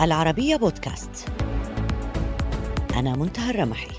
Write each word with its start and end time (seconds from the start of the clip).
العربية 0.00 0.56
بودكاست. 0.56 1.28
أنا 2.96 3.16
منتهى 3.16 3.50
الرمحي. 3.50 3.90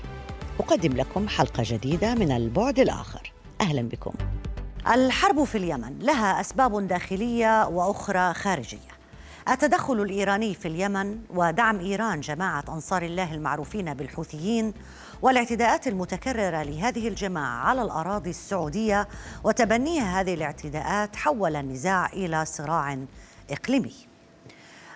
أقدم 0.60 0.92
لكم 0.92 1.28
حلقة 1.28 1.62
جديدة 1.66 2.14
من 2.14 2.32
البعد 2.32 2.78
الآخر. 2.78 3.32
أهلا 3.60 3.82
بكم. 3.82 4.12
الحرب 4.94 5.44
في 5.44 5.58
اليمن 5.58 5.98
لها 5.98 6.40
أسباب 6.40 6.88
داخلية 6.88 7.68
وأخرى 7.68 8.34
خارجية. 8.34 8.92
التدخل 9.48 10.02
الإيراني 10.02 10.54
في 10.54 10.68
اليمن 10.68 11.18
ودعم 11.30 11.78
إيران 11.78 12.20
جماعة 12.20 12.64
أنصار 12.68 13.02
الله 13.02 13.34
المعروفين 13.34 13.94
بالحوثيين 13.94 14.74
والاعتداءات 15.22 15.86
المتكررة 15.86 16.62
لهذه 16.62 17.08
الجماعة 17.08 17.68
على 17.68 17.82
الأراضي 17.82 18.30
السعودية 18.30 19.08
وتبنيها 19.44 20.20
هذه 20.20 20.34
الاعتداءات 20.34 21.16
حول 21.16 21.56
النزاع 21.56 22.06
إلى 22.06 22.44
صراع 22.44 22.98
إقليمي. 23.50 24.11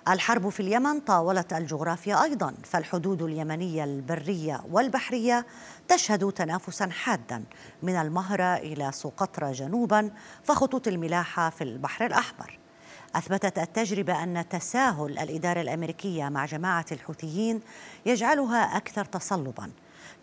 الحرب 0.09 0.49
في 0.49 0.59
اليمن 0.59 0.99
طاولت 0.99 1.53
الجغرافيا 1.53 2.23
أيضا 2.23 2.53
فالحدود 2.63 3.21
اليمنية 3.21 3.83
البرية 3.83 4.61
والبحرية 4.71 5.45
تشهد 5.87 6.31
تنافسا 6.31 6.89
حادا 6.89 7.43
من 7.83 7.95
المهره 7.95 8.55
إلى 8.55 8.91
سقطرى 8.91 9.51
جنوبا 9.51 10.11
فخطوط 10.43 10.87
الملاحه 10.87 11.49
في 11.49 11.63
البحر 11.63 12.05
الأحمر. 12.05 12.59
أثبتت 13.15 13.59
التجربة 13.59 14.23
أن 14.23 14.49
تساهل 14.49 15.19
الإدارة 15.19 15.61
الأمريكية 15.61 16.29
مع 16.29 16.45
جماعة 16.45 16.85
الحوثيين 16.91 17.61
يجعلها 18.05 18.77
أكثر 18.77 19.05
تصلبا. 19.05 19.71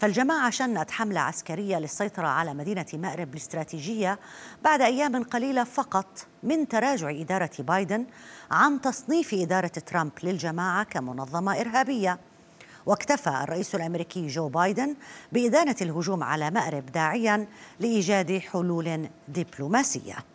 فالجماعة 0.00 0.50
شنت 0.50 0.90
حملة 0.90 1.20
عسكرية 1.20 1.78
للسيطرة 1.78 2.26
على 2.26 2.54
مدينة 2.54 2.86
مأرب 2.94 3.30
الاستراتيجية 3.32 4.18
بعد 4.64 4.80
أيام 4.80 5.22
قليلة 5.22 5.64
فقط 5.64 6.26
من 6.42 6.68
تراجع 6.68 7.10
إدارة 7.10 7.50
بايدن 7.58 8.04
عن 8.50 8.80
تصنيف 8.80 9.34
إدارة 9.34 9.66
ترامب 9.66 10.12
للجماعة 10.22 10.84
كمنظمة 10.84 11.60
إرهابية. 11.60 12.18
واكتفى 12.86 13.30
الرئيس 13.30 13.74
الأمريكي 13.74 14.26
جو 14.26 14.48
بايدن 14.48 14.96
بإدانة 15.32 15.76
الهجوم 15.80 16.22
على 16.22 16.50
مأرب 16.50 16.86
داعيا 16.86 17.46
لإيجاد 17.80 18.38
حلول 18.38 19.08
دبلوماسية. 19.28 20.33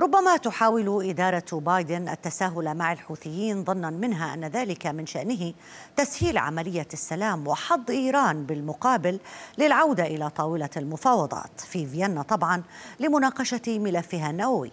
ربما 0.00 0.36
تحاول 0.36 1.08
إدارة 1.08 1.44
بايدن 1.52 2.08
التساهل 2.08 2.74
مع 2.74 2.92
الحوثيين 2.92 3.64
ظنا 3.64 3.90
منها 3.90 4.34
أن 4.34 4.44
ذلك 4.44 4.86
من 4.86 5.06
شأنه 5.06 5.52
تسهيل 5.96 6.38
عملية 6.38 6.86
السلام 6.92 7.48
وحض 7.48 7.90
إيران 7.90 8.46
بالمقابل 8.46 9.20
للعودة 9.58 10.06
إلى 10.06 10.30
طاولة 10.30 10.70
المفاوضات 10.76 11.60
في 11.60 11.86
فيينا 11.86 12.22
طبعا 12.22 12.62
لمناقشة 13.00 13.78
ملفها 13.78 14.30
النووي. 14.30 14.72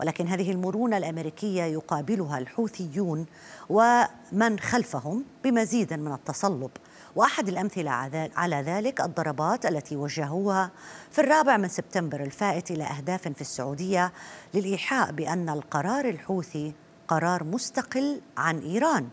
ولكن 0.00 0.28
هذه 0.28 0.52
المرونة 0.52 0.96
الأمريكية 0.96 1.62
يقابلها 1.62 2.38
الحوثيون 2.38 3.26
ومن 3.68 4.58
خلفهم 4.58 5.24
بمزيد 5.44 5.92
من 5.92 6.12
التصلب. 6.12 6.70
واحد 7.16 7.48
الأمثلة 7.48 7.90
على 8.36 8.56
ذلك 8.56 9.00
الضربات 9.00 9.66
التي 9.66 9.96
وجهوها 9.96 10.70
في 11.10 11.20
الرابع 11.20 11.56
من 11.56 11.68
سبتمبر 11.68 12.22
الفائت 12.22 12.70
إلى 12.70 12.84
أهداف 12.84 13.28
في 13.28 13.40
السعودية 13.40 14.12
للإيحاء 14.54 15.12
بأن 15.12 15.48
القرار 15.48 16.08
الحوثي 16.08 16.72
قرار 17.08 17.44
مستقل 17.44 18.20
عن 18.36 18.58
إيران. 18.58 19.08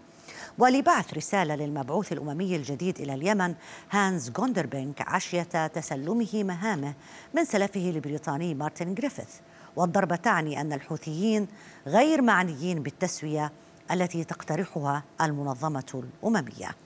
ولبعث 0.57 1.13
رسالة 1.13 1.55
للمبعوث 1.55 2.11
الأممي 2.11 2.55
الجديد 2.55 2.99
إلى 2.99 3.13
اليمن 3.13 3.55
هانز 3.91 4.29
جروندبيرج 4.29 5.01
عشية 5.01 5.67
تسلمه 5.67 6.43
مهامه 6.43 6.93
من 7.33 7.45
سلفه 7.45 7.89
البريطاني 7.89 8.53
مارتن 8.53 8.93
جريفيث. 8.93 9.29
والضربة 9.75 10.15
تعني 10.15 10.61
أن 10.61 10.73
الحوثيين 10.73 11.47
غير 11.87 12.21
معنيين 12.21 12.83
بالتسوية 12.83 13.51
التي 13.91 14.23
تقترحها 14.23 15.03
المنظمة 15.21 16.03
الأممية. 16.23 16.82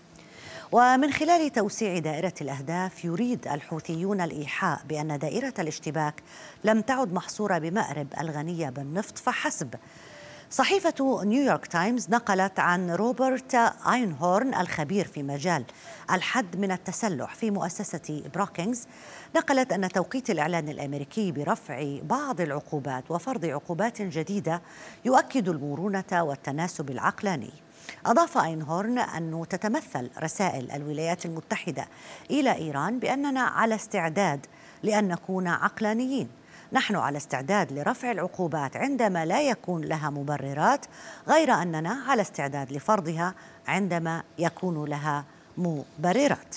ومن 0.71 1.11
خلال 1.11 1.51
توسيع 1.51 1.97
دائرة 1.97 2.33
الأهداف 2.41 3.05
يريد 3.05 3.47
الحوثيون 3.47 4.21
الإيحاء 4.21 4.81
بأن 4.89 5.19
دائرة 5.19 5.53
الاشتباك 5.59 6.23
لم 6.63 6.81
تعد 6.81 7.13
محصورة 7.13 7.57
بمأرب 7.57 8.07
الغنية 8.19 8.69
بالنفط 8.69 9.17
فحسب. 9.17 9.75
صحيفة 10.49 11.23
نيويورك 11.23 11.67
تايمز 11.67 12.09
نقلت 12.09 12.59
عن 12.59 12.91
روبرت 12.91 13.55
آينهورن 13.91 14.53
الخبير 14.53 15.07
في 15.07 15.23
مجال 15.23 15.65
الحد 16.11 16.57
من 16.57 16.71
التسلح 16.71 17.35
في 17.35 17.51
مؤسسة 17.51 18.23
بروكينغز 18.33 18.87
نقلت 19.35 19.73
أن 19.73 19.89
توقيت 19.89 20.29
الإعلان 20.29 20.69
الأمريكي 20.69 21.31
برفع 21.31 21.97
بعض 22.03 22.41
العقوبات 22.41 23.11
وفرض 23.11 23.45
عقوبات 23.45 24.01
جديدة 24.01 24.61
يؤكد 25.05 25.49
المرونة 25.49 26.23
والتناسب 26.23 26.89
العقلاني. 26.89 27.66
أضاف 28.05 28.37
أينهورن 28.37 28.99
أنه 28.99 29.45
تتمثل 29.45 30.09
رسائل 30.23 30.71
الولايات 30.71 31.25
المتحدة 31.25 31.87
إلى 32.31 32.55
إيران 32.55 32.99
بأننا 32.99 33.41
على 33.41 33.75
استعداد 33.75 34.45
لأن 34.83 35.07
نكون 35.07 35.47
عقلانيين. 35.47 36.29
نحن 36.73 36.95
على 36.95 37.17
استعداد 37.17 37.73
لرفع 37.73 38.11
العقوبات 38.11 38.77
عندما 38.77 39.25
لا 39.25 39.41
يكون 39.41 39.81
لها 39.81 40.09
مبررات 40.09 40.85
غير 41.27 41.53
أننا 41.53 42.03
على 42.07 42.21
استعداد 42.21 42.73
لفرضها 42.73 43.33
عندما 43.67 44.23
يكون 44.37 44.85
لها 44.85 45.25
مبررات. 45.57 46.55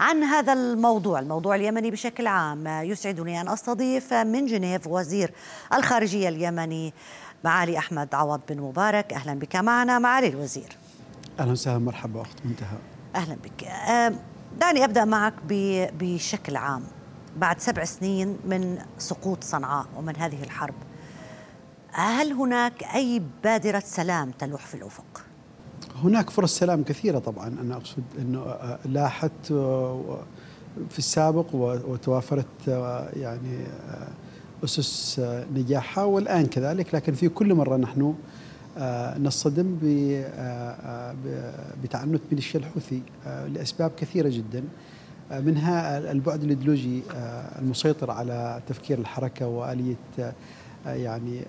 عن 0.00 0.24
هذا 0.24 0.52
الموضوع 0.52 1.18
الموضوع 1.18 1.54
اليمني 1.54 1.90
بشكل 1.90 2.26
عام 2.26 2.66
يسعدني 2.66 3.40
أن 3.40 3.48
أستضيف 3.48 4.14
من 4.14 4.46
جنيف 4.46 4.86
وزير 4.86 5.30
الخارجية 5.74 6.28
اليمني 6.28 6.92
معالي 7.44 7.78
أحمد 7.78 8.14
عوض 8.14 8.40
بن 8.48 8.60
مبارك. 8.60 9.12
أهلا 9.12 9.34
بك 9.34 9.56
معنا 9.56 9.98
معالي 9.98 10.28
الوزير. 10.28 10.76
أهلا 11.40 11.52
وسهلا 11.52 11.78
مرحبا 11.78 12.20
أخت 12.22 12.36
منتهى. 12.44 12.78
أهلا 13.14 13.36
بك. 13.44 13.68
دعني 14.60 14.84
أبدأ 14.84 15.04
معك 15.04 15.34
بشكل 16.00 16.56
عام. 16.56 16.82
بعد 17.36 17.60
سبع 17.60 17.84
سنين 17.84 18.38
من 18.44 18.78
سقوط 18.98 19.44
صنعاء 19.44 19.86
ومن 19.96 20.16
هذه 20.16 20.42
الحرب 20.42 20.74
هل 21.90 22.32
هناك 22.32 22.82
أي 22.94 23.22
بادرة 23.44 23.78
سلام 23.78 24.30
تلوح 24.30 24.66
في 24.66 24.74
الأفق؟ 24.74 25.24
هناك 26.02 26.30
فرص 26.30 26.58
سلام 26.58 26.82
كثيرة 26.82 27.18
طبعا. 27.18 27.48
أنا 27.48 27.76
أقصد 27.76 28.04
أنه 28.18 28.56
لاحت 28.84 29.46
في 30.90 30.98
السابق 30.98 31.46
وتوافرت 31.54 32.68
يعني 33.16 33.66
أسس 34.64 35.20
نجاحها 35.54 36.04
والآن 36.04 36.46
كذلك 36.46 36.94
لكن 36.94 37.12
في 37.12 37.28
كل 37.28 37.54
مرة 37.54 37.76
نحن 37.76 38.14
آه، 38.78 39.18
نصطدم 39.18 39.78
آه، 39.84 41.14
بتعنت 41.84 42.20
ميليشيا 42.30 42.60
الحوثي 42.60 43.02
آه، 43.26 43.46
لأسباب 43.46 43.90
كثيرة 43.96 44.28
جدا 44.28 44.64
منها 45.30 45.98
البعد 46.12 46.42
الإيديولوجي 46.42 47.02
المسيطر 47.58 48.10
على 48.10 48.60
تفكير 48.66 48.98
الحركة 48.98 49.48
وآلية 49.48 49.96
يعني 50.86 51.40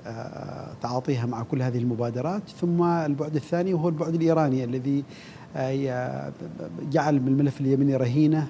تعاطيها 0.81 1.25
مع 1.25 1.44
كل 1.44 1.62
هذه 1.62 1.78
المبادرات 1.78 2.41
ثم 2.62 2.84
البعد 2.84 3.35
الثاني 3.35 3.74
وهو 3.74 3.89
البعد 3.89 4.13
الإيراني 4.16 4.63
الذي 4.63 5.03
جعل 6.91 7.16
الملف 7.16 7.62
اليمني 7.62 7.95
رهينة 7.95 8.47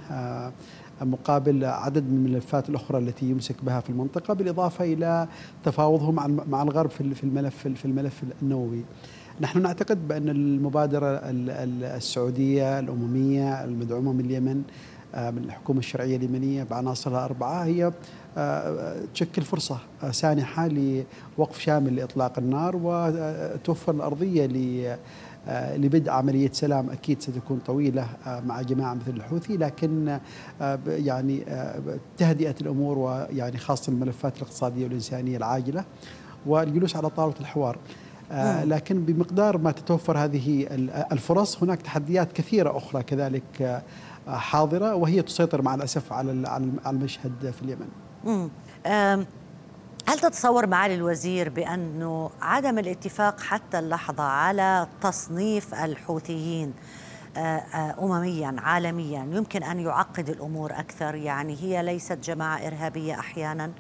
مقابل 1.02 1.66
عدد 1.66 2.04
من 2.04 2.26
الملفات 2.26 2.70
الأخرى 2.70 2.98
التي 2.98 3.26
يمسك 3.26 3.56
بها 3.64 3.80
في 3.80 3.90
المنطقة 3.90 4.34
بالإضافة 4.34 4.86
إلى 4.86 5.28
تفاوضه 5.64 6.12
مع 6.48 6.64
الغرب 6.64 6.90
في 6.90 7.24
الملف 7.24 7.68
في 7.68 7.86
الملف 7.86 8.24
النووي. 8.42 8.82
نحن 9.42 9.62
نعتقد 9.62 10.08
بأن 10.08 10.30
المبادرة 10.30 11.22
السعودية 11.98 12.80
الأممية 12.80 13.64
المدعومة 13.64 14.12
من 14.14 14.26
اليمن 14.26 14.64
آه، 15.16 15.32
من 15.32 15.44
الحكومة 15.44 15.80
الشرعية 15.80 16.16
اليمنية 16.16 16.64
بعناصرها 16.64 17.26
أربعة 17.26 17.64
هي 17.64 17.92
آه، 18.38 18.96
تشكل 19.14 19.42
فرصة 19.42 19.78
آه، 20.04 20.12
سانحة 20.12 20.68
لوقف 20.68 21.60
شامل 21.60 21.96
لإطلاق 21.96 22.40
النار 22.40 22.76
وتوفر 22.84 23.92
الأرضية 23.94 24.46
آه، 24.46 24.98
لبدء 25.48 26.12
عملية 26.12 26.50
سلام 26.52 26.90
أكيد 26.90 27.22
ستكون 27.22 27.60
طويلة 27.66 28.08
آه، 28.28 28.40
مع 28.40 28.62
جماعة 28.62 28.94
مثل 28.94 29.12
الحوثي 29.18 29.58
لكن 29.58 30.20
آه، 30.62 30.80
يعني 30.88 31.46
تهدئة 32.18 32.56
الأمور 32.62 32.98
ويعني 32.98 33.58
خاصة 33.58 33.92
الملفات 33.92 34.38
الاقتصادية 34.38 34.84
والإنسانية 34.84 35.38
العاجلة 35.38 35.86
والجلوس 36.46 36.96
على 36.96 37.10
طاولة 37.10 37.36
الحوار. 37.40 37.78
نعم. 38.32 38.70
لكن 38.70 39.06
بمقدار 39.06 39.58
ما 39.58 39.72
تتوفر 39.72 40.18
هذه 40.18 40.68
الفرص 41.12 41.64
هناك 41.64 41.82
تحديات 41.82 42.32
كثيرة 42.32 42.78
أخرى 42.78 43.04
كذلك 43.04 43.84
حاضرة 44.28 44.96
وهي 44.96 45.22
تسيطر 45.22 45.62
مع 45.62 45.76
الأسف 45.76 46.14
على 46.14 46.32
المشهد 46.88 47.52
في 47.52 47.62
اليمن. 47.62 47.88
هل 50.10 50.20
تتصور 50.20 50.68
معالي 50.68 50.96
الوزير 50.96 51.50
بأنه 51.50 52.32
عدم 52.42 52.80
الاتفاق 52.80 53.40
حتى 53.40 53.80
اللحظة 53.80 54.24
على 54.24 54.88
تصنيف 55.02 55.74
الحوثيين 55.74 56.74
أمميا 58.02 58.56
عالميا 58.60 59.20
يمكن 59.20 59.64
أن 59.64 59.80
يعقد 59.80 60.30
الأمور 60.30 60.72
أكثر؟ 60.72 61.16
يعني 61.16 61.58
هي 61.62 61.84
ليست 61.84 62.14
جماعة 62.14 62.68
إرهابية 62.68 63.20
أحيانا 63.20 63.72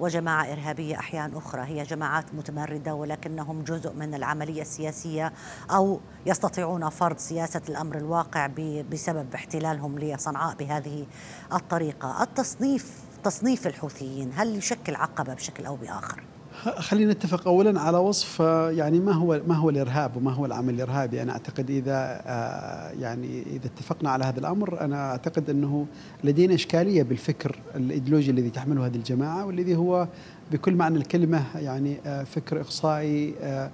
وجماعة 0.00 0.52
إرهابية 0.52 0.98
أحيان 0.98 1.36
أخرى. 1.36 1.62
هي 1.62 1.82
جماعات 1.82 2.34
متمردة 2.34 2.94
ولكنهم 2.94 3.62
جزء 3.62 3.92
من 3.92 4.14
العملية 4.14 4.62
السياسية 4.62 5.32
أو 5.70 6.00
يستطيعون 6.26 6.88
فرض 6.88 7.18
سياسة 7.18 7.62
الأمر 7.68 7.96
الواقع 7.96 8.46
بسبب 8.90 9.34
احتلالهم 9.34 9.98
لصنعاء 9.98 10.54
بهذه 10.54 11.06
الطريقة. 11.52 12.22
التصنيف 12.22 13.13
تصنيف 13.24 13.66
الحوثيين 13.66 14.30
هل 14.34 14.56
يشكل 14.56 14.94
عقبة 14.94 15.34
بشكل 15.34 15.66
أو 15.66 15.76
بآخر؟ 15.76 16.22
خلينا 16.64 17.12
نتفق. 17.12 17.48
اولا 17.48 17.80
على 17.80 17.98
وصف 17.98 18.40
يعني 18.70 19.00
ما 19.00 19.12
هو 19.12 19.40
ما 19.48 19.54
هو 19.54 19.70
الإرهاب 19.70 20.16
وما 20.16 20.32
هو 20.32 20.46
العمل 20.46 20.74
الإرهابي؟ 20.74 21.22
أنا 21.22 21.32
أعتقد 21.32 21.70
إذا 21.70 22.22
آه، 22.26 22.90
يعني 22.90 23.42
إذا 23.42 23.66
اتفقنا 23.66 24.10
على 24.10 24.24
هذا 24.24 24.38
الأمر 24.38 24.80
أنا 24.80 25.10
أعتقد 25.10 25.50
أنه 25.50 25.86
لدينا 26.24 26.54
إشكالية 26.54 27.02
بالفكر 27.02 27.58
الإيديولوجي 27.74 28.30
الذي 28.30 28.50
تحمله 28.50 28.86
هذه 28.86 28.96
الجماعة 28.96 29.46
والذي 29.46 29.76
هو 29.76 30.08
بكل 30.52 30.74
معنى 30.74 30.96
الكلمة 30.96 31.44
يعني 31.54 31.96
آه، 32.06 32.24
فكر 32.24 32.60
إقصائي 32.60 33.34
آه، 33.42 33.70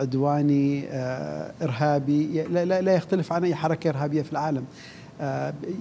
عدواني 0.00 0.84
إرهابي 1.62 2.42
لا, 2.42 2.80
لا 2.80 2.94
يختلف 2.94 3.32
عن 3.32 3.44
أي 3.44 3.54
حركة 3.54 3.90
إرهابية 3.90 4.22
في 4.22 4.32
العالم. 4.32 4.64
آه، 4.64 4.99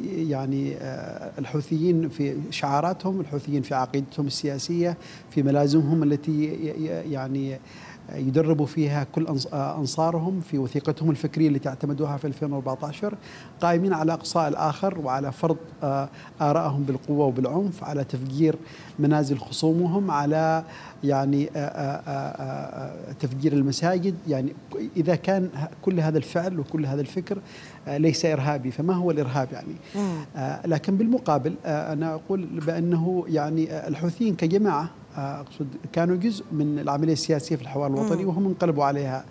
يعني 0.05 0.75
آه، 0.75 1.31
الحوثيين 1.39 2.09
في 2.09 2.37
شعاراتهم 2.49 3.19
الحوثيين 3.21 3.61
في 3.61 3.75
عقيدتهم 3.75 4.27
السياسية 4.27 4.97
في 5.29 5.43
ملازمهم 5.43 6.03
التي 6.03 6.45
يعني 7.11 7.59
يدربوا 8.15 8.65
فيها 8.65 9.03
كل 9.03 9.27
أنصارهم 9.53 10.41
في 10.41 10.57
وثيقتهم 10.57 11.09
الفكرية 11.09 11.49
التي 11.49 11.69
اعتمدوها 11.69 12.17
في 12.17 12.27
2014 12.27 13.13
قائمين 13.61 13.93
على 13.93 14.13
إقصاء 14.13 14.47
الآخر 14.47 14.99
وعلى 14.99 15.31
فرض 15.31 15.57
آرائهم 16.41 16.83
بالقوة 16.83 17.25
وبالعنف 17.25 17.83
على 17.83 18.03
تفجير 18.03 18.55
منازل 18.99 19.37
خصومهم 19.37 20.11
على 20.11 20.63
يعني 21.03 21.45
تفجير 23.19 23.53
المساجد. 23.53 24.15
يعني 24.27 24.53
إذا 24.97 25.15
كان 25.15 25.49
كل 25.81 25.99
هذا 25.99 26.17
الفعل 26.17 26.59
وكل 26.59 26.85
هذا 26.85 27.01
الفكر 27.01 27.39
ليس 27.87 28.25
إرهابي. 28.25 28.71
فما 28.71 28.93
هو 28.93 29.11
الإرهاب 29.11 29.47
يعني؟ 29.51 29.75
لكن 30.65 30.97
بالمقابل 30.97 31.53
أنا 31.65 32.13
أقول 32.13 32.45
بأنه 32.45 33.25
يعني 33.27 33.87
الحوثيين 33.87 34.35
كجماعة 34.35 34.89
أقصد 35.15 35.67
كانوا 35.93 36.15
جزء 36.15 36.45
من 36.51 36.79
العملية 36.79 37.13
السياسية 37.13 37.55
في 37.55 37.61
الحوار 37.61 37.87
الوطني 37.87 38.25
وهم 38.25 38.45
انقلبوا 38.45 38.83
عليها. 38.83 39.25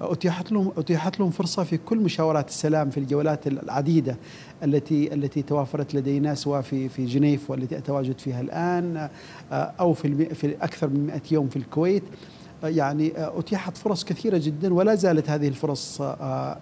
أتيحت 0.00 0.52
لهم 0.52 0.72
أتيحت 0.76 1.20
لهم 1.20 1.30
فرصة 1.30 1.64
في 1.64 1.76
كل 1.76 1.98
مشاورات 1.98 2.48
السلام 2.48 2.90
في 2.90 3.00
الجولات 3.00 3.46
العديدة 3.46 4.16
التي 4.62 5.14
التي 5.14 5.42
توافرت 5.42 5.94
لدينا 5.94 6.34
سواء 6.34 6.60
في 6.60 6.88
في 6.88 7.04
جنيف 7.04 7.50
والتي 7.50 7.78
أتواجد 7.78 8.18
فيها 8.18 8.40
الآن 8.40 9.08
أو 9.52 9.92
في 9.92 10.34
في 10.34 10.56
أكثر 10.62 10.88
من 10.88 11.06
100 11.06 11.20
يوم 11.30 11.48
في 11.48 11.56
الكويت. 11.56 12.02
يعني 12.62 13.12
أتيحت 13.16 13.76
فرص 13.76 14.04
كثيرة 14.04 14.38
جدا 14.38 14.74
ولا 14.74 14.94
زالت 14.94 15.30
هذه 15.30 15.48
الفرص 15.48 16.00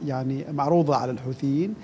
يعني 0.06 0.44
معروضة 0.52 0.96
على 0.96 1.12
الحوثيين. 1.12 1.74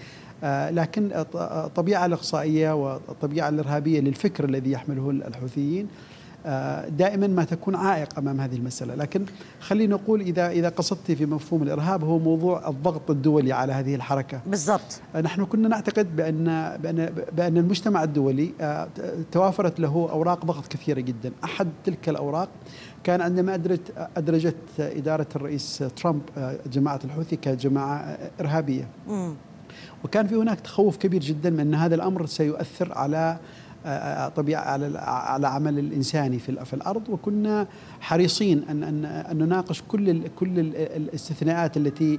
لكن 0.71 1.11
الطبيعه 1.35 2.07
الإقصائية 2.07 2.75
والطبيعه 2.75 3.49
الإرهابية 3.49 4.01
للفكر 4.01 4.45
الذي 4.45 4.71
يحمله 4.71 5.11
الحوثيين. 5.11 5.87
آه، 5.87 6.10
دائما 6.89 7.27
ما 7.27 7.45
تكون 7.45 7.75
عائق 7.75 8.19
أمام 8.19 8.41
هذه 8.41 8.57
المسألة، 8.57 8.95
لكن 8.95 9.25
خلينا 9.61 9.95
نقول 9.95 10.21
اذا 10.21 10.51
إذا 10.51 10.69
قصدت 10.69 11.13
في 11.13 11.27
مفهوم 11.27 11.63
الإرهاب 11.63 12.05
هو 12.05 12.19
موضوع 12.19 12.69
الضغط 12.69 13.11
الدولي 13.11 13.53
على 13.53 13.73
هذه 13.73 13.95
الحركة. 13.95 14.41
بالضبط. 14.47 15.01
آه، 15.15 15.21
نحن 15.21 15.45
كنا 15.45 15.69
نعتقد 15.69 16.17
بان 16.17 16.45
بان 16.83 17.11
بأن 17.37 17.57
المجتمع 17.57 18.05
الدولي 18.05 18.53
آه، 18.61 18.89
توافرت 19.33 19.81
له 19.81 20.09
أوراق 20.13 20.45
ضغط 20.45 20.67
كثيرة 20.67 21.01
جدا، 21.01 21.33
أحد 21.45 21.69
تلك 21.85 22.09
الأوراق 22.09 22.49
كان 23.05 23.21
عندما 23.21 23.55
ادرجت 23.55 24.09
أدرجت 24.17 24.57
إدارة 24.79 25.27
الرئيس 25.37 25.85
ترامب 25.97 26.23
جماعة 26.73 27.01
الحوثي 27.05 27.37
كجماعة 27.37 28.19
إرهابية. 28.41 28.89
م. 29.09 29.31
وكان 30.05 30.27
في 30.27 30.35
هناك 30.35 30.61
تخوف 30.61 30.97
كبير 30.97 31.21
جدا 31.21 31.51
من 31.51 31.61
أن 31.61 31.75
هذا 31.75 31.95
الأمر 31.95 32.27
سيؤثر 32.27 32.93
على 32.93 33.39
طبيعة 34.37 34.61
على 34.61 34.99
على 35.07 35.49
عمل 35.49 35.79
الانساني 35.79 36.39
في 36.39 36.65
في 36.65 36.75
الأرض 36.75 37.09
وكنا 37.09 37.67
حريصين 38.01 38.65
ان 38.71 38.83
ان 38.83 39.05
أن 39.05 39.39
نناقش 39.39 39.83
كل 39.89 40.29
كل 40.29 40.59
الاستثناءات 40.77 41.77
التي 41.77 42.19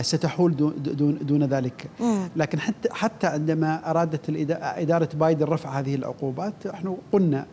ستحول 0.00 0.56
دون 0.56 1.18
دون 1.22 1.44
ذلك. 1.44 1.90
لكن 2.36 2.60
حتى 2.60 2.88
حتى 2.92 3.26
عندما 3.26 3.90
أرادت 3.90 4.48
إدارة 4.60 5.08
بايدن 5.14 5.46
رفع 5.46 5.78
هذه 5.78 5.94
العقوبات 5.94 6.66
إحنا 6.66 6.96
قلنا 7.12 7.46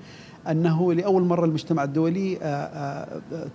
أنه 0.49 0.93
لأول 0.93 1.23
مرة 1.23 1.45
المجتمع 1.45 1.83
الدولي 1.83 2.35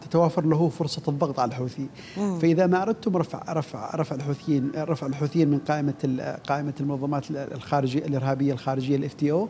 تتوافر 0.01 0.47
له 0.47 0.69
فرصة 0.69 1.03
الضغط 1.09 1.41
على 1.41 1.49
الحوثي. 1.49 1.87
فإذا 2.17 2.67
ما 2.67 2.83
أردتم 2.83 3.17
رفع 3.17 3.53
رفع 3.53 3.97
رفع 3.97 4.17
الحوثيين 4.17 4.73
رفع 4.77 5.07
الحوثيين 5.07 5.49
من 5.49 5.59
قائمة 5.59 5.95
قائمة 6.49 6.75
المنظمات 6.81 7.31
الخارجيه 7.31 7.99
الإرهابية 7.99 8.53
الخارجية 8.53 8.97
ال 8.97 9.15
FTO 9.15 9.49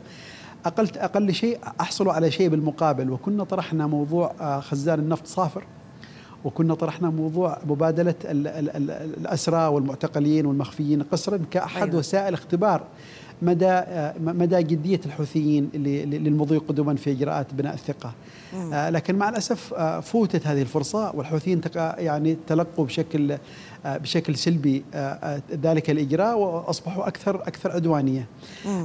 أقل 0.67 0.89
أقل 0.97 1.35
شيء 1.35 1.59
احصلوا 1.81 2.13
على 2.13 2.31
شيء 2.31 2.49
بالمقابل. 2.49 3.11
وكنا 3.11 3.45
طرحنا 3.45 3.87
موضوع 3.87 4.33
آه، 4.41 4.61
خزان 4.61 4.99
النفط 4.99 5.27
صافر. 5.27 5.65
وكنا 6.45 6.75
طرحنا 6.75 7.11
موضوع 7.11 7.59
مبادلة 7.67 8.15
الأسرى 8.25 9.67
والمعتقلين 9.67 10.47
والمخفيين. 10.47 11.03
قسرا 11.03 11.41
كاحد 11.51 11.83
أيوة. 11.83 11.97
وسائل 11.99 12.35
اختبار. 12.35 12.83
مدى 13.43 13.83
مدى 14.21 14.63
جدية 14.63 15.01
الحوثيين 15.07 15.71
للمضي 15.75 16.57
قدما 16.57 16.95
في 16.95 17.13
إجراءات 17.13 17.55
بناء 17.55 17.75
الثقة. 17.75 18.13
آه 18.73 18.91
لكن 18.91 19.15
مع 19.15 19.29
الأسف 19.29 19.75
آه 19.75 20.01
فوتت 20.01 20.47
هذه 20.47 20.63
الفرصة 20.63 21.17
والحوثيين 21.17 21.61
يعني 21.77 22.37
تلقوا 22.47 22.85
بشكل 22.85 23.37
آه 23.87 23.97
بشكل 23.97 24.37
سلبي 24.37 24.85
ذلك 25.63 25.91
الإجراء 25.91 26.39
وأصبحوا 26.39 27.09
أكثر 27.09 27.37
أكثر 27.37 27.73
عدوانية. 27.73 28.27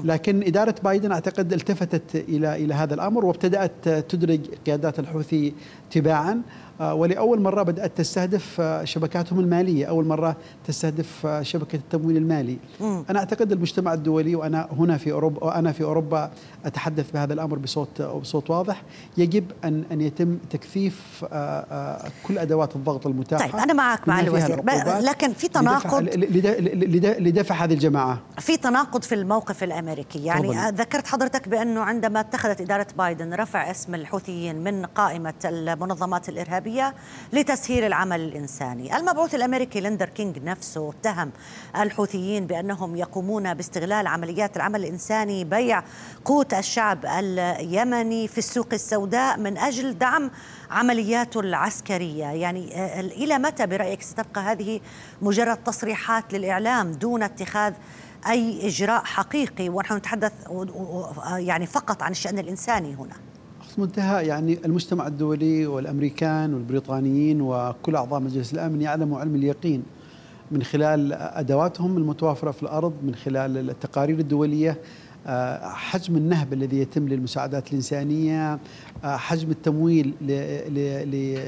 لكن 0.04 0.44
إدارة 0.44 0.76
بايدن 0.84 1.12
أعتقد 1.12 1.54
التفتت 1.54 2.16
إلى 2.16 2.56
إلى 2.56 2.74
هذا 2.74 2.94
الأمر 2.94 3.26
وابتدأت 3.26 3.90
تدرج 3.90 4.40
قيادات 4.66 5.00
الحوثي 5.00 5.54
تباعا. 5.92 6.42
آه، 6.82 6.94
ولأول 6.94 7.42
مرة 7.42 7.64
بدأت 7.64 7.98
تستهدف 7.98 8.62
آه، 8.62 8.84
شبكاتهم 8.84 9.40
المالية، 9.40 9.86
أول 9.86 10.06
مرة 10.06 10.36
تستهدف 10.68 11.26
آه، 11.26 11.42
شبكة 11.42 11.76
التمويل 11.76 12.18
المالي. 12.18 12.58
مم. 12.82 13.06
أنا 13.10 13.20
أعتقد 13.20 13.52
المجتمع 13.52 13.94
الدولي 13.94 14.36
وأنا 14.36 14.70
هنا 14.80 14.98
في 14.98 15.12
اوروبا 15.12 15.44
وأنا 15.44 15.72
في 15.72 15.84
أوروبا 15.84 16.32
أتحدث 16.66 17.12
بهذا 17.12 17.34
الأمر 17.34 17.58
بصوت 17.58 18.02
بصوت 18.02 18.50
واضح، 18.50 18.84
يجب 19.18 19.46
أن 19.64 19.84
أن 19.92 20.02
يتم 20.02 20.38
تكثيف 20.50 21.26
كل 22.28 22.38
أدوات 22.38 22.76
الضغط 22.76 23.08
المتاحة. 23.08 23.48
طيب 23.48 23.56
أنا 23.56 23.74
معك 23.74 24.08
معالي 24.08 24.20
الوزير 24.20 24.64
لكن 25.00 25.34
في 25.34 25.48
تناقض 25.48 26.04
لدفع, 26.04 27.18
لدفع 27.20 27.56
هذه 27.56 27.74
الجماعة. 27.74 28.20
في 28.40 28.58
تناقض 28.58 29.04
في 29.04 29.16
الموقف 29.16 29.64
الأمريكي، 29.64 30.26
يعني 30.26 30.48
طبعا. 30.48 30.72
ذكرت 30.72 31.08
حضرتك 31.08 31.50
بأنه 31.50 31.82
عندما 31.82 32.20
اتخذت 32.20 32.62
إدارة 32.62 32.88
بايدن 32.98 33.34
رفع 33.34 33.72
اسم 33.72 33.96
الحوثيين 33.96 34.64
من 34.64 34.86
قائمة 34.86 35.34
المنظمات 35.46 36.30
الإرهابية 36.30 36.64
الإرهابية 36.74 36.94
لتسهيل 37.34 37.84
العمل 37.84 38.20
الإنساني. 38.20 38.98
المبعوث 38.98 39.36
الأمريكي 39.36 39.80
ليندر 39.80 40.10
كينج 40.10 40.40
نفسه 40.44 40.90
اتهم 40.90 41.32
الحوثيين 41.76 42.48
بأنهم 42.48 42.96
يقومون 42.96 43.54
باستغلال 43.54 44.08
عمليات 44.08 44.58
العمل 44.58 44.80
الإنساني 44.80 45.44
بيع 45.44 45.84
قوت 46.26 46.54
الشعب 46.54 47.06
اليمني 47.06 48.28
في 48.28 48.38
السوق 48.38 48.68
السوداء 48.74 49.40
من 49.40 49.58
أجل 49.58 49.98
دعم 49.98 50.32
عملياته 50.72 51.40
العسكرية. 51.40 52.26
يعني 52.26 52.76
آه، 52.76 53.02
إلى 53.02 53.38
متى 53.38 53.66
برأيك 53.66 54.02
ستبقى 54.02 54.42
هذه 54.42 54.80
مجرد 55.22 55.58
تصريحات 55.58 56.34
للإعلام 56.34 56.92
دون 56.92 57.24
اتخاذ 57.24 57.74
أي 58.28 58.68
إجراء 58.68 59.04
حقيقي؟ 59.04 59.70
ونحن 59.70 59.96
نتحدث 59.96 60.34
يعني 61.26 61.66
فقط 61.66 62.04
عن 62.04 62.12
الشأن 62.12 62.40
الإنساني 62.40 62.96
هنا. 62.96 63.33
منتهى 63.80 64.28
يعني 64.28 64.58
المجتمع 64.66 65.08
الدولي 65.08 65.68
والأمريكان 65.68 66.54
والبريطانيين 66.54 67.42
وكل 67.42 67.96
أعضاء 67.96 68.20
مجلس 68.20 68.54
الأمن 68.54 68.82
يعلموا 68.82 69.20
علم 69.20 69.36
اليقين 69.36 69.84
من 70.52 70.64
خلال 70.64 71.14
أدواتهم 71.14 71.98
المتوافرة 71.98 72.52
في 72.52 72.64
الأرض 72.64 72.94
من 73.04 73.16
خلال 73.16 73.70
التقارير 73.70 74.20
الدولية 74.20 74.78
آه، 75.28 75.70
حجم 75.70 76.16
النهب 76.18 76.54
الذي 76.54 76.78
يتم 76.80 77.08
للمساعدات 77.08 77.70
الإنسانية 77.70 78.60
آه، 79.04 79.18
حجم 79.18 79.52
التمويل 79.52 80.14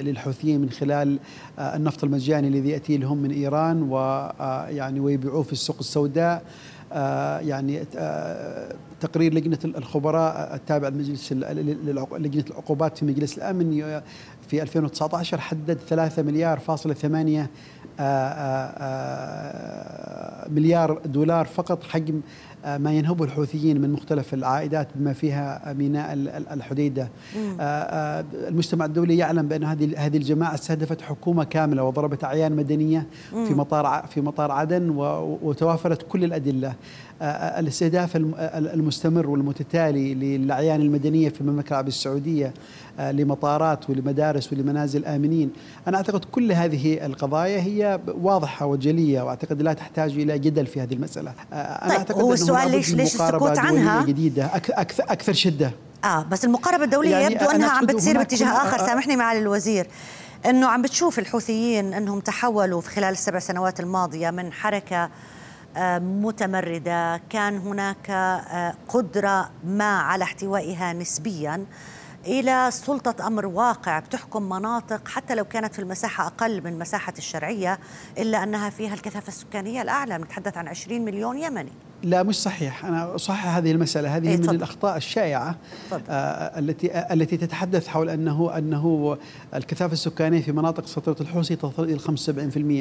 للحوثيين 0.03 0.61
من 0.61 0.69
خلال 0.69 1.19
آه، 1.59 1.75
النفط 1.75 2.03
المجاني 2.03 2.47
الذي 2.47 2.69
يأتي 2.69 2.97
لهم 2.97 3.17
من 3.17 3.31
إيران 3.31 3.83
ويعني 3.83 4.99
ويبيعوه 4.99 5.43
في 5.43 5.53
السوق 5.53 5.77
السوداء. 5.79 6.43
يعني 7.41 7.85
تقرير 8.99 9.33
لجنة 9.33 9.57
الخبراء 9.65 10.55
التابع 10.55 10.87
لمجلس 10.87 11.33
لجنة 11.33 12.45
العقوبات 12.49 12.97
في 12.97 13.05
مجلس 13.05 13.37
الأمن 13.37 14.01
في 14.47 14.61
2019 14.61 15.41
حدد 15.41 15.77
3 15.89 16.23
مليار 16.23 16.59
فاصلة 16.59 16.93
8 16.93 17.49
مليار 20.49 21.01
دولار 21.05 21.45
فقط 21.45 21.83
حجم 21.83 22.21
ما 22.65 22.93
ينهبه 22.93 23.25
الحوثيين 23.25 23.81
من 23.81 23.91
مختلف 23.91 24.33
العائدات 24.33 24.87
بما 24.95 25.13
فيها 25.13 25.73
ميناء 25.73 26.13
الحديدة. 26.51 27.09
المجتمع 28.47 28.85
الدولي 28.85 29.17
يعلم 29.17 29.47
بأن 29.47 29.63
هذه 29.63 29.93
هذه 29.97 30.17
الجماعة 30.17 30.53
استهدفت 30.53 31.01
حكومة 31.01 31.43
كاملة 31.43 31.83
وضربت 31.83 32.23
أعيان 32.23 32.55
مدنية 32.55 33.07
في 33.31 33.53
مطار 33.53 34.05
في 34.09 34.21
مطار 34.21 34.51
عدن 34.51 34.89
وتوافرت 35.41 36.01
كل 36.09 36.23
الأدلة. 36.23 36.73
الاستهداف 37.21 38.15
المستمر 38.15 39.29
والمتتالي 39.29 40.13
للأعيان 40.13 40.81
المدنية 40.81 41.29
في 41.29 41.41
المملكة 41.41 41.69
العربية 41.69 41.89
السعودية 41.89 42.53
لمطارات 42.99 43.89
ولمدارس 43.89 44.53
ولمنازل 44.53 45.05
آمنين. 45.05 45.51
أنا 45.87 45.97
أعتقد 45.97 46.25
كل 46.25 46.51
هذه 46.51 47.05
القضايا 47.05 47.61
هي 47.61 47.99
واضحة 48.07 48.65
وجلية 48.65 49.21
وأعتقد 49.21 49.61
لا 49.61 49.73
تحتاج 49.73 50.11
إلى 50.11 50.39
جدل 50.39 50.65
في 50.65 50.81
هذه 50.81 50.93
المسألة. 50.93 51.33
أنا 51.53 51.79
طيب 51.81 51.97
أعتقد 51.97 52.21
هو 52.21 52.33
السؤال 52.33 52.71
ليش 52.71 52.93
ليش 52.93 53.15
السكوت 53.15 53.59
عنها؟ 53.59 54.05
جديده 54.05 54.45
أكثر 54.55 55.03
أكثر 55.03 55.33
شدة. 55.33 55.71
آه 56.03 56.23
بس 56.23 56.45
المقاربة 56.45 56.83
الدولية 56.83 57.15
يعني 57.15 57.35
يبدو 57.35 57.45
أنها 57.45 57.69
عم 57.69 57.85
بتصير 57.85 58.17
باتجاه 58.17 58.47
آخر. 58.47 58.77
سامحني 58.77 59.15
معالي 59.15 59.39
الوزير. 59.39 59.87
إنه 60.45 60.67
عم 60.67 60.81
بتشوف 60.81 61.19
الحوثيين 61.19 61.93
إنهم 61.93 62.19
تحولوا 62.19 62.81
في 62.81 62.89
خلال 62.89 63.11
السبع 63.11 63.39
سنوات 63.39 63.79
الماضية 63.79 64.29
من 64.29 64.53
حركة 64.53 64.95
آه، 65.03 65.09
متمردة. 65.99 67.21
كان 67.29 67.57
هناك 67.57 68.09
آه، 68.09 68.73
قدرة 68.87 69.49
ما 69.63 69.99
على 69.99 70.23
احتوائها 70.23 70.93
نسبيا 70.93 71.65
إلى 72.25 72.71
سلطة 72.71 73.27
أمر 73.27 73.45
واقع 73.45 73.99
بتحكم 73.99 74.49
مناطق 74.49 75.07
حتى 75.07 75.35
لو 75.35 75.45
كانت 75.45 75.73
في 75.73 75.79
المساحة 75.79 76.27
أقل 76.27 76.63
من 76.63 76.79
مساحه 76.79 77.13
الشرعية 77.17 77.79
إلا 78.17 78.43
أنها 78.43 78.69
فيها 78.69 78.93
الكثافة 78.93 79.27
السكانية 79.27 79.81
الأعلى. 79.81 80.17
نتحدث 80.17 80.57
عن 80.57 80.67
20 80.67 81.05
مليون 81.05 81.37
يمني. 81.37 81.71
لا 82.05 82.23
مش 82.23 82.41
صحيح. 82.41 82.85
أنا 82.85 83.15
اصحح 83.15 83.55
هذه 83.55 83.71
المسألة. 83.71 84.17
هذه 84.17 84.27
إيه 84.29 84.37
من 84.37 84.49
الأخطاء 84.49 84.97
الشائعة 84.97 85.55
آه 86.09 86.59
التي 86.59 86.91
آه 86.93 87.13
التي 87.13 87.37
تتحدث 87.37 87.87
حول 87.87 88.09
أنه 88.09 88.57
أنه 88.57 89.17
الكثافه 89.55 89.93
السكانيه 89.93 90.41
في 90.41 90.51
مناطق 90.51 90.85
سيطره 90.85 91.15
الحوثي 91.21 91.55
تصل 91.55 91.83
إلى 91.83 91.99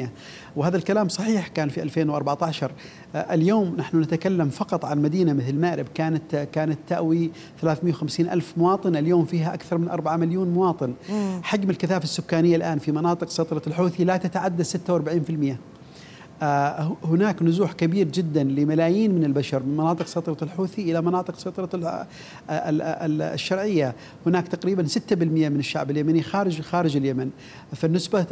75% 0.05 0.09
وهذا 0.55 0.77
الكلام 0.77 1.09
صحيح 1.09 1.47
كان 1.47 1.69
في 1.69 1.83
2014 1.83 2.71
آه 3.15 3.17
اليوم 3.33 3.75
نحن 3.77 4.01
نتكلم 4.01 4.49
فقط 4.49 4.85
عن 4.85 5.01
مدينة 5.01 5.33
مثل 5.33 5.55
مأرب. 5.55 5.85
كانت 5.93 6.35
كانت 6.53 6.79
تأوي 6.87 7.31
350 7.61 8.29
ألف 8.29 8.53
مواطن. 8.57 8.95
اليوم 8.95 9.25
فيها 9.25 9.53
أكثر 9.53 9.77
من 9.77 9.89
4 9.89 10.17
مليون 10.17 10.49
مواطن. 10.49 10.93
مم. 11.09 11.39
حجم 11.43 11.69
الكثافة 11.69 12.03
السكانية 12.03 12.55
الآن 12.55 12.79
في 12.79 12.91
مناطق 12.91 13.29
سيطرة 13.29 13.61
الحوثي 13.67 14.03
لا 14.03 14.17
تتعدى 14.17 14.63
46% 14.63 14.67
آه، 14.69 15.57
هناك 17.03 17.43
نزوح 17.43 17.73
كبير 17.73 18.07
جدا 18.07 18.43
لملايين 18.43 19.15
من 19.15 19.23
البشر 19.23 19.63
من 19.63 19.77
مناطق 19.77 20.05
سيطرة 20.05 20.37
الحوثي 20.41 20.81
إلى 20.81 21.01
مناطق 21.01 21.39
سيطرة 21.39 21.69
الشرعية. 22.49 23.95
هناك 24.25 24.47
تقريبا 24.47 24.87
6% 24.87 25.49
من 25.49 25.59
الشعب 25.59 25.91
اليمني 25.91 26.21
خارج 26.23 26.61
خارج 26.61 26.97
اليمن. 26.97 27.29
فالنسبة 27.75 28.23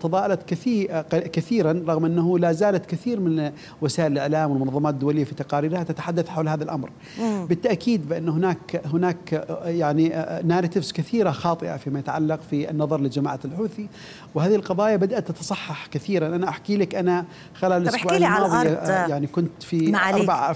تضاءلت 0.00 0.42
كثير 0.46 1.02
كثيرا 1.10 1.84
رغم 1.88 2.04
أنه 2.04 2.38
لا 2.38 2.52
زالت 2.52 2.86
كثير 2.86 3.20
من 3.20 3.52
وسائل 3.82 4.12
الإعلام 4.12 4.50
والمنظمات 4.50 4.94
الدولية 4.94 5.24
في 5.24 5.34
تقاريرها 5.34 5.82
تتحدث 5.82 6.28
حول 6.28 6.48
هذا 6.48 6.64
الأمر. 6.64 6.90
بالتأكيد 7.20 8.08
بأن 8.08 8.28
هناك 8.28 8.82
هناك 8.84 9.46
يعني 9.64 10.08
ناريتيفز 10.44 10.92
كثيرة 10.92 11.30
خاطئة 11.30 11.76
فيما 11.76 11.98
يتعلق 11.98 12.40
في 12.50 12.70
النظر 12.70 13.00
لجماعة 13.00 13.40
الحوثي. 13.44 13.88
وهذه 14.34 14.54
القضايا 14.54 14.96
بدأت 14.96 15.28
تتصحح 15.28 15.86
كثيرا. 15.86 16.26
أنا 16.36 16.48
أحكي 16.48 16.76
لك 16.76 16.94
أنا 16.94 17.24
خلال 17.54 17.82
الأسبوع 17.82 18.16
الماضي 18.16 18.68
آه، 18.68 19.06
يعني 19.06 19.26
كنت 19.26 19.62
في 19.62 19.96
أربع 19.96 20.54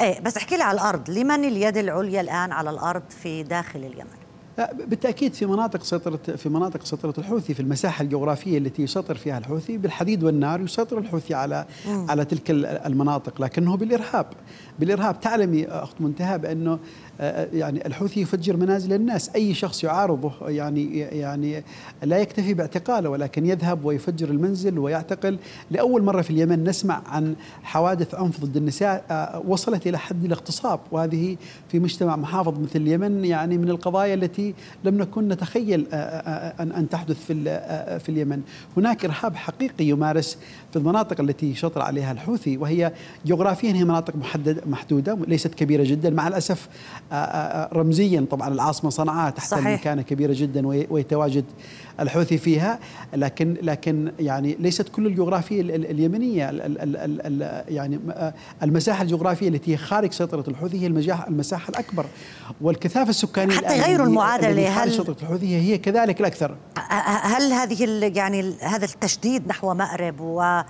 إيه 0.00 0.20
بس 0.20 0.36
احكي 0.36 0.56
لي 0.56 0.62
على 0.62 0.74
الأرض. 0.80 1.10
لمن 1.10 1.44
اليد 1.44 1.76
العليا 1.76 2.20
الآن 2.20 2.52
على 2.52 2.70
الأرض 2.70 3.02
في 3.22 3.42
داخل 3.42 3.78
اليمن؟ 3.78 4.22
بالتأكيد 4.58 5.34
في 5.34 5.46
مناطق 5.46 5.82
سيطره 5.82 6.36
في 6.36 6.48
مناطق 6.48 6.84
سيطره 6.84 7.14
الحوثي 7.18 7.54
في 7.54 7.60
المساحة 7.60 8.02
الجغرافية 8.02 8.58
التي 8.58 8.82
يسيطر 8.82 9.14
فيها 9.14 9.38
الحوثي 9.38 9.78
بالحديد 9.78 10.24
والنار 10.24 10.60
يسيطر 10.60 10.98
الحوثي 10.98 11.34
على 11.34 11.66
م. 11.88 12.10
على 12.10 12.24
تلك 12.24 12.50
المناطق 12.86 13.42
لكنه 13.42 13.76
بالإرهاب. 13.76 14.26
بالإرهاب. 14.78 15.20
تعلمي 15.20 15.66
أخت 15.66 16.00
منتهى 16.00 16.38
بأنه 16.38 16.78
يعني 17.52 17.86
الحوثي 17.86 18.20
يفجر 18.20 18.56
منازل 18.56 18.92
الناس. 18.92 19.30
أي 19.34 19.54
شخص 19.54 19.84
يعارضه 19.84 20.32
يعني 20.48 20.98
يعني 20.98 21.64
لا 22.02 22.18
يكتفي 22.18 22.54
باعتقاله 22.54 23.10
ولكن 23.10 23.46
يذهب 23.46 23.84
ويفجر 23.84 24.28
المنزل 24.28 24.78
ويعتقل. 24.78 25.38
لأول 25.70 26.02
مرة 26.02 26.22
في 26.22 26.30
اليمن 26.30 26.64
نسمع 26.64 27.02
عن 27.06 27.34
حوادث 27.62 28.14
عنف 28.14 28.40
ضد 28.40 28.56
النساء 28.56 29.04
آه، 29.10 29.42
وصلت 29.46 29.86
إلى 29.86 29.98
حد 29.98 30.24
الاغتصاب. 30.24 30.80
وهذه 30.90 31.36
في 31.68 31.78
مجتمع 31.78 32.16
محافظ 32.16 32.58
مثل 32.58 32.80
اليمن 32.80 33.24
يعني 33.24 33.58
من 33.58 33.68
القضايا 33.68 34.14
التي 34.14 34.54
لم 34.84 34.98
نكن 34.98 35.28
نتخيل 35.28 35.86
آه، 35.92 36.62
أن 36.62 36.88
تحدث 36.88 37.24
في 37.24 37.34
في 37.98 38.08
اليمن. 38.08 38.42
هناك 38.76 39.04
إرهاب 39.04 39.36
حقيقي 39.36 39.84
يمارس 39.84 40.38
في 40.72 40.78
المناطق 40.78 41.20
التي 41.20 41.54
شطر 41.54 41.82
عليها 41.82 42.12
الحوثي 42.12 42.56
وهي 42.56 42.92
جغرافيا 43.26 43.72
هي 43.72 43.84
مناطق 43.84 44.16
محدده 44.16 44.62
محدودة 44.66 45.18
ليست 45.28 45.54
كبيرة 45.54 45.84
جدا 45.84 46.10
مع 46.10 46.28
الأسف 46.28 46.68
آه، 47.12 47.14
آه، 47.14 47.16
آه، 47.16 47.78
رمزيا 47.78 48.26
طبعا 48.30 48.48
العاصمة 48.48 48.90
صنعاء 48.90 49.30
تحتل 49.30 49.72
مكانه 49.72 50.02
كبيرة 50.02 50.32
جدا 50.36 50.66
ويتواجد 50.66 51.44
الحوثي 52.00 52.38
فيها 52.38 52.78
لكن 53.14 53.56
لكن 53.62 54.12
يعني 54.18 54.56
ليست 54.60 54.88
كل 54.88 55.06
الجغرافيا 55.06 55.60
اليمنية 55.60 56.44
يعني 57.68 58.00
المساحة 58.62 59.02
الجغرافية 59.02 59.48
التي 59.48 59.72
هي 59.72 59.76
خارج 59.76 60.12
سيطرة 60.12 60.44
الحوثي 60.48 60.82
هي 60.82 60.86
المساحة 61.28 61.68
الأكبر. 61.68 62.06
والكثافة 62.60 63.10
السكانية 63.10 63.54
حتى 63.54 63.80
غير 63.80 64.04
المعادلة 64.04 64.82
هل 64.82 64.92
سيطرة 64.92 65.16
الحوثي 65.22 65.56
هي 65.56 65.78
كذلك 65.78 66.20
الأكثر. 66.20 66.56
هل 67.22 67.52
هذه 67.52 67.84
يعني 68.16 68.54
هذا 68.60 68.84
التشديد 68.84 69.48
نحو 69.48 69.74
مأرب 69.74 70.20
و 70.20 70.62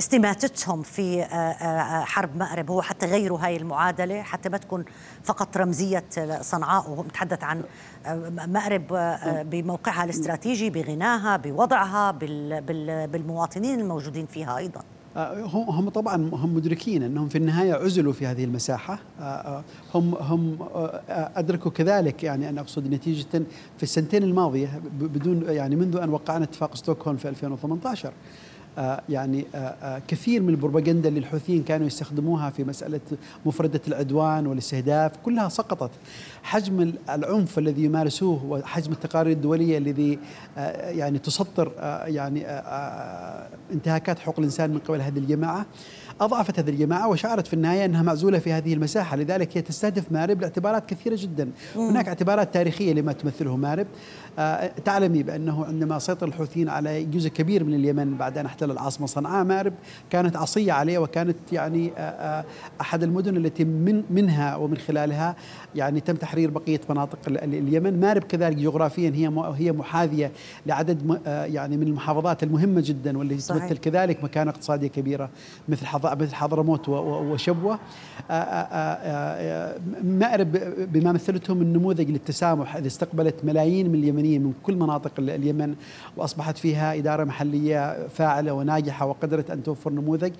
استماتتهم 0.00 0.82
في 0.82 1.22
آه، 1.22 1.24
آه، 1.24 2.04
حرب 2.04 2.36
مأرب 2.36 2.70
هو 2.70 2.82
حتى 2.82 3.06
غيروا 3.06 3.38
هاي 3.40 3.56
المعادلة 3.56 4.22
حتى 4.22 4.48
ما 4.48 4.58
تكون 4.58 4.84
فقط 5.24 5.56
رمزية 5.56 6.04
صنعاء 6.40 6.90
ونتحدث 6.90 7.44
عن 7.44 7.62
آه، 8.06 8.46
مأرب 8.46 8.86
بموقعها 9.50 10.04
الاستراتيجي 10.04 10.70
بغناها 10.70 11.36
بوضعها 11.36 12.10
بالمواطنين 13.06 13.80
الموجودين 13.80 14.26
فيها 14.26 14.56
أيضا. 14.56 14.80
هم 15.52 15.88
طبعا 15.88 16.30
هم 16.32 16.54
مدركين 16.54 17.02
إنهم 17.02 17.28
في 17.28 17.38
النهاية 17.38 17.74
عزلوا 17.74 18.12
في 18.12 18.26
هذه 18.26 18.44
المساحة. 18.44 18.98
هم 19.94 20.14
هم 20.14 20.58
أدركوا 21.08 21.70
كذلك 21.70 22.24
يعني 22.24 22.48
أنا 22.48 22.60
أقصد 22.60 22.90
نتيجة 22.90 23.42
في 23.76 23.82
السنتين 23.82 24.22
الماضية 24.22 24.80
بدون 24.92 25.44
يعني 25.48 25.76
منذ 25.76 25.96
أن 25.96 26.10
وقعنا 26.10 26.44
اتفاق 26.44 26.76
ستوكهولم 26.76 27.16
في 27.16 27.28
2018 27.28 28.08
آه، 28.08 28.12
يعني 29.08 29.46
آه، 29.54 29.58
آه، 29.58 30.02
كثير 30.08 30.42
من 30.42 30.48
البروباغندا 30.48 31.08
اللي 31.08 31.20
الحوثيين 31.20 31.62
كانوا 31.62 31.86
يستخدموها 31.86 32.50
في 32.50 32.64
مسألة 32.64 33.00
مفردة 33.46 33.80
العدوان 33.88 34.46
والاستهداف 34.46 35.12
كلها 35.24 35.48
سقطت. 35.48 35.90
حجم 36.42 36.92
العنف 37.10 37.58
الذي 37.58 37.84
يمارسوه 37.84 38.44
وحجم 38.44 38.92
التقارير 38.92 39.32
الدولية 39.32 39.78
الذي 39.78 40.18
يعني 40.86 41.18
تسطر 41.18 41.72
يعني 42.06 42.46
انتهاكات 43.72 44.18
حقوق 44.18 44.38
الإنسان 44.38 44.70
من 44.70 44.78
قبل 44.78 45.00
هذه 45.00 45.18
الجماعة 45.18 45.66
أضعفت 46.20 46.58
هذه 46.58 46.70
الجماعة 46.70 47.08
وشعرت 47.08 47.46
في 47.46 47.54
النهاية 47.54 47.84
أنها 47.84 48.02
معزولة 48.02 48.38
في 48.38 48.52
هذه 48.52 48.74
المساحة. 48.74 49.16
لذلك 49.16 49.56
هي 49.56 49.62
تستهدف 49.62 50.12
مارب 50.12 50.40
لاعتبارات 50.40 50.86
كثيرة 50.86 51.16
جدا. 51.18 51.50
هناك 51.76 52.08
اعتبارات 52.08 52.54
تاريخية 52.54 52.92
لما 52.92 53.12
تمثله 53.12 53.56
مارب. 53.56 53.86
آه 54.38 54.72
تعلمي 54.84 55.22
بأنه 55.22 55.64
عندما 55.64 55.98
سيطر 55.98 56.28
الحوثيين 56.28 56.68
على 56.68 57.04
جزء 57.04 57.28
كبير 57.28 57.64
من 57.64 57.74
اليمن 57.74 58.16
بعد 58.16 58.38
أن 58.38 58.46
احتل 58.46 58.69
العاصمة 58.72 59.06
صنعاء 59.06 59.44
مارب 59.44 59.72
كانت 60.10 60.36
عصية 60.36 60.72
عليه 60.72 60.98
وكانت 60.98 61.36
يعني 61.52 61.92
أحد 62.80 63.02
المدن 63.02 63.36
التي 63.36 63.64
من 63.64 64.02
منها 64.10 64.56
ومن 64.56 64.76
خلالها 64.76 65.36
يعني 65.74 66.00
تم 66.00 66.14
تحرير 66.14 66.50
بقية 66.50 66.80
مناطق 66.90 67.18
اليمن. 67.28 68.00
مارب 68.00 68.22
كذلك 68.22 68.56
جغرافيا 68.56 69.10
هي 69.10 69.30
هي 69.56 69.72
محاذية 69.72 70.32
لعدد 70.66 71.20
يعني 71.26 71.76
من 71.76 71.86
المحافظات 71.86 72.42
المهمة 72.42 72.82
جدا 72.84 73.18
والتي 73.18 73.48
تمثل 73.48 73.76
كذلك 73.76 74.24
مكانة 74.24 74.50
اقتصادية 74.50 74.88
كبيرة 74.88 75.30
مثل 75.68 75.86
مثل 76.04 76.34
حضرموت 76.34 76.88
وشبوة. 76.88 77.78
مأرب 80.04 80.52
بما 80.92 81.12
مثلته 81.12 81.54
من 81.54 81.72
نموذج 81.72 82.10
للتسامح 82.10 82.76
إذ 82.76 82.86
استقبلت 82.86 83.44
ملايين 83.44 83.88
من 83.88 83.94
اليمنيين 83.94 84.42
من 84.42 84.52
كل 84.62 84.76
مناطق 84.76 85.12
اليمن 85.18 85.74
وأصبحت 86.16 86.58
فيها 86.58 86.94
إدارة 86.94 87.24
محلية 87.24 88.08
فاعلة 88.08 88.52
وناجحة 88.60 89.06
وقدرت 89.06 89.50
أن 89.50 89.62
توفر 89.62 89.92
نموذج. 89.92 90.32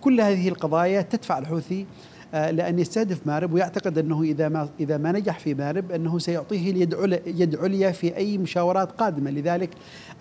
كل 0.00 0.20
هذه 0.20 0.48
القضايا 0.48 1.02
تدفع 1.02 1.38
الحوثي 1.38 1.86
آه، 2.34 2.50
لأن 2.50 2.78
يستهدف 2.78 3.26
مارب 3.26 3.52
ويعتقد 3.52 3.98
أنه 3.98 4.22
إذا 4.22 4.48
ما 4.48 4.68
إذا 4.80 4.96
ما 4.96 5.12
نجح 5.12 5.38
في 5.38 5.54
مارب 5.54 5.92
أنه 5.92 6.18
سيعطيه 6.18 6.70
اليد 6.70 7.20
يد 7.26 7.56
عليا 7.56 7.90
في 7.90 8.16
أي 8.16 8.38
مشاورات 8.38 8.92
قادمة. 8.92 9.30
لذلك 9.30 9.70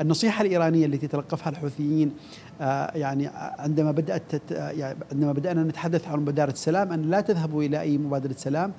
النصيحة 0.02 0.44
الإيرانية 0.44 0.86
التي 0.86 1.08
تلقفها 1.08 1.50
الحوثيين 1.50 2.12
يعني 2.96 3.30
عندما 3.60 3.92
بدأت 3.92 4.52
يعني 4.52 4.98
عندما 5.12 5.32
بدأنا 5.32 5.64
نتحدث 5.64 6.08
عن 6.08 6.20
مبادرة 6.20 6.52
السلام 6.52 6.92
أن 6.92 7.02
لا 7.02 7.22
تذهبوا 7.22 7.64
إلى 7.64 7.82
أي 7.82 7.98
مبادرة 7.98 8.36
سلام. 8.38 8.74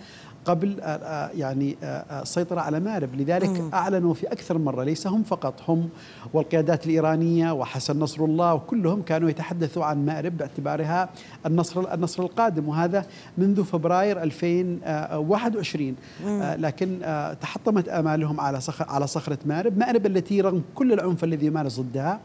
قبل 0.48 0.80
آه، 0.80 0.84
آه، 0.84 1.30
يعني 1.34 1.76
آه، 1.82 2.22
السيطرة 2.22 2.60
على 2.60 2.80
مارب 2.80 3.14
لذلك. 3.14 3.74
أعلنوا 3.74 4.14
في 4.14 4.26
أكثر 4.26 4.58
مرة 4.58 4.84
ليس 4.84 5.06
هم 5.06 5.22
فقط 5.22 5.54
هم 5.68 5.88
والقيادات 6.32 6.86
الإيرانية 6.86 7.52
وحسن 7.52 7.98
نصر 7.98 8.24
الله 8.24 8.54
وكلهم 8.54 9.02
كانوا 9.02 9.30
يتحدثوا 9.30 9.84
عن 9.84 10.06
مارب 10.06 10.36
باعتبارها 10.36 11.08
النصر 11.46 11.94
النصر 11.94 12.22
القادم 12.22 12.68
وهذا 12.68 13.06
منذ 13.38 13.64
فبراير 13.64 14.22
2021 14.22 15.96
مم. 16.26 16.56
لكن 16.58 16.98
تحطمت 17.40 17.88
آمالهم 17.88 18.40
على 18.40 18.60
صخر 18.60 18.86
على 18.88 19.06
صخرة 19.06 19.38
مارب 19.46 19.78
مارب 19.78 20.06
التي 20.06 20.40
رغم 20.40 20.62
كل 20.74 20.92
العنف 20.92 21.24
الذي 21.24 21.46
يمارس 21.46 21.80
ضدها 21.80 22.20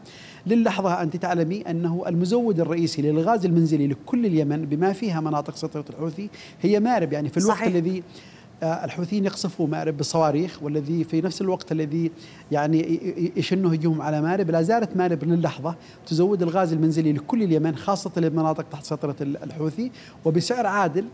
للحظة 0.46 1.02
أنت 1.02 1.16
تعلمي 1.16 1.60
أنه 1.60 2.04
المزود 2.06 2.60
الرئيسي 2.60 3.02
للغاز 3.02 3.44
المنزلي 3.44 3.86
لكل 3.86 4.26
اليمن 4.26 4.66
بما 4.66 4.92
فيها 4.92 5.20
مناطق 5.20 5.56
سيطرة 5.56 5.84
الحوثي 5.90 6.30
هي 6.62 6.80
مارب 6.80 7.12
يعني 7.12 7.28
في 7.28 7.36
الوقت 7.36 7.58
صحيح. 7.58 7.68
الذي 7.68 8.02
آه، 8.62 8.84
الحوثيين 8.84 9.24
يقصفوا 9.24 9.66
مارب 9.66 9.96
بالصواريخ 9.96 10.62
والذي 10.62 11.04
في 11.04 11.20
نفس 11.20 11.40
الوقت 11.42 11.72
الذي 11.72 12.10
يعني 12.52 13.00
يشنوا 13.36 13.74
هجوم 13.74 14.02
على 14.02 14.22
مارب 14.22 14.50
لا 14.50 14.62
زالت 14.62 14.96
مارب 14.96 15.24
للحظة 15.24 15.74
تزود 16.06 16.42
إلغاز 16.42 16.72
المنزلي 16.72 17.12
لكل 17.12 17.42
اليمن 17.42 17.76
خاصة 17.76 18.10
للمناطق 18.16 18.64
تحت 18.72 18.84
سيطره 18.84 19.16
الحوثي 19.20 19.90
وبسعر 20.24 20.66
عادل 20.66 21.04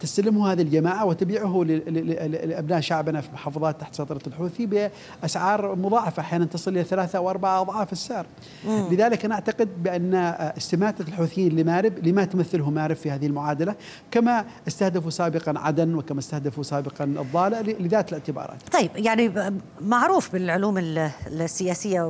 تستلمه 0.00 0.52
هذه 0.52 0.62
الجماعة 0.62 1.04
وتبيعه 1.04 1.64
لأبناء 1.64 2.80
شعبنا 2.80 3.20
في 3.20 3.28
محافظات 3.32 3.80
تحت 3.80 3.94
سيطرة 3.94 4.20
الحوثي 4.26 4.90
بأسعار 5.22 5.74
مضاعفة 5.74 6.20
أحيانا 6.20 6.44
تصل 6.44 6.70
إلى 6.70 6.84
ثلاثة 6.84 7.18
أو 7.18 7.30
أربعة 7.30 7.60
أضعاف 7.60 7.92
السعر 7.92 8.26
مم. 8.66 8.88
لذلك 8.90 9.24
أنا 9.24 9.34
أعتقد 9.34 9.82
بأن 9.82 10.14
استماتة 10.56 11.02
الحوثيين 11.02 11.56
لمارب 11.56 12.06
لما 12.06 12.24
تمثله 12.24 12.70
مارب 12.70 12.96
في 12.96 13.10
هذه 13.10 13.26
المعادلة 13.26 13.74
كما 14.10 14.44
استهدفوا 14.68 15.10
سابقا 15.10 15.54
عدن 15.56 15.94
وكما 15.94 16.18
استهدفوا 16.18 16.62
سابقا 16.62 17.04
الضالة 17.04 17.60
لذات 17.60 18.08
الاعتبارات 18.08 18.56
طيب 18.72 18.90
يعني 18.96 19.32
معروف 19.80 20.32
بالعلوم 20.32 20.78
السياسية 21.26 22.00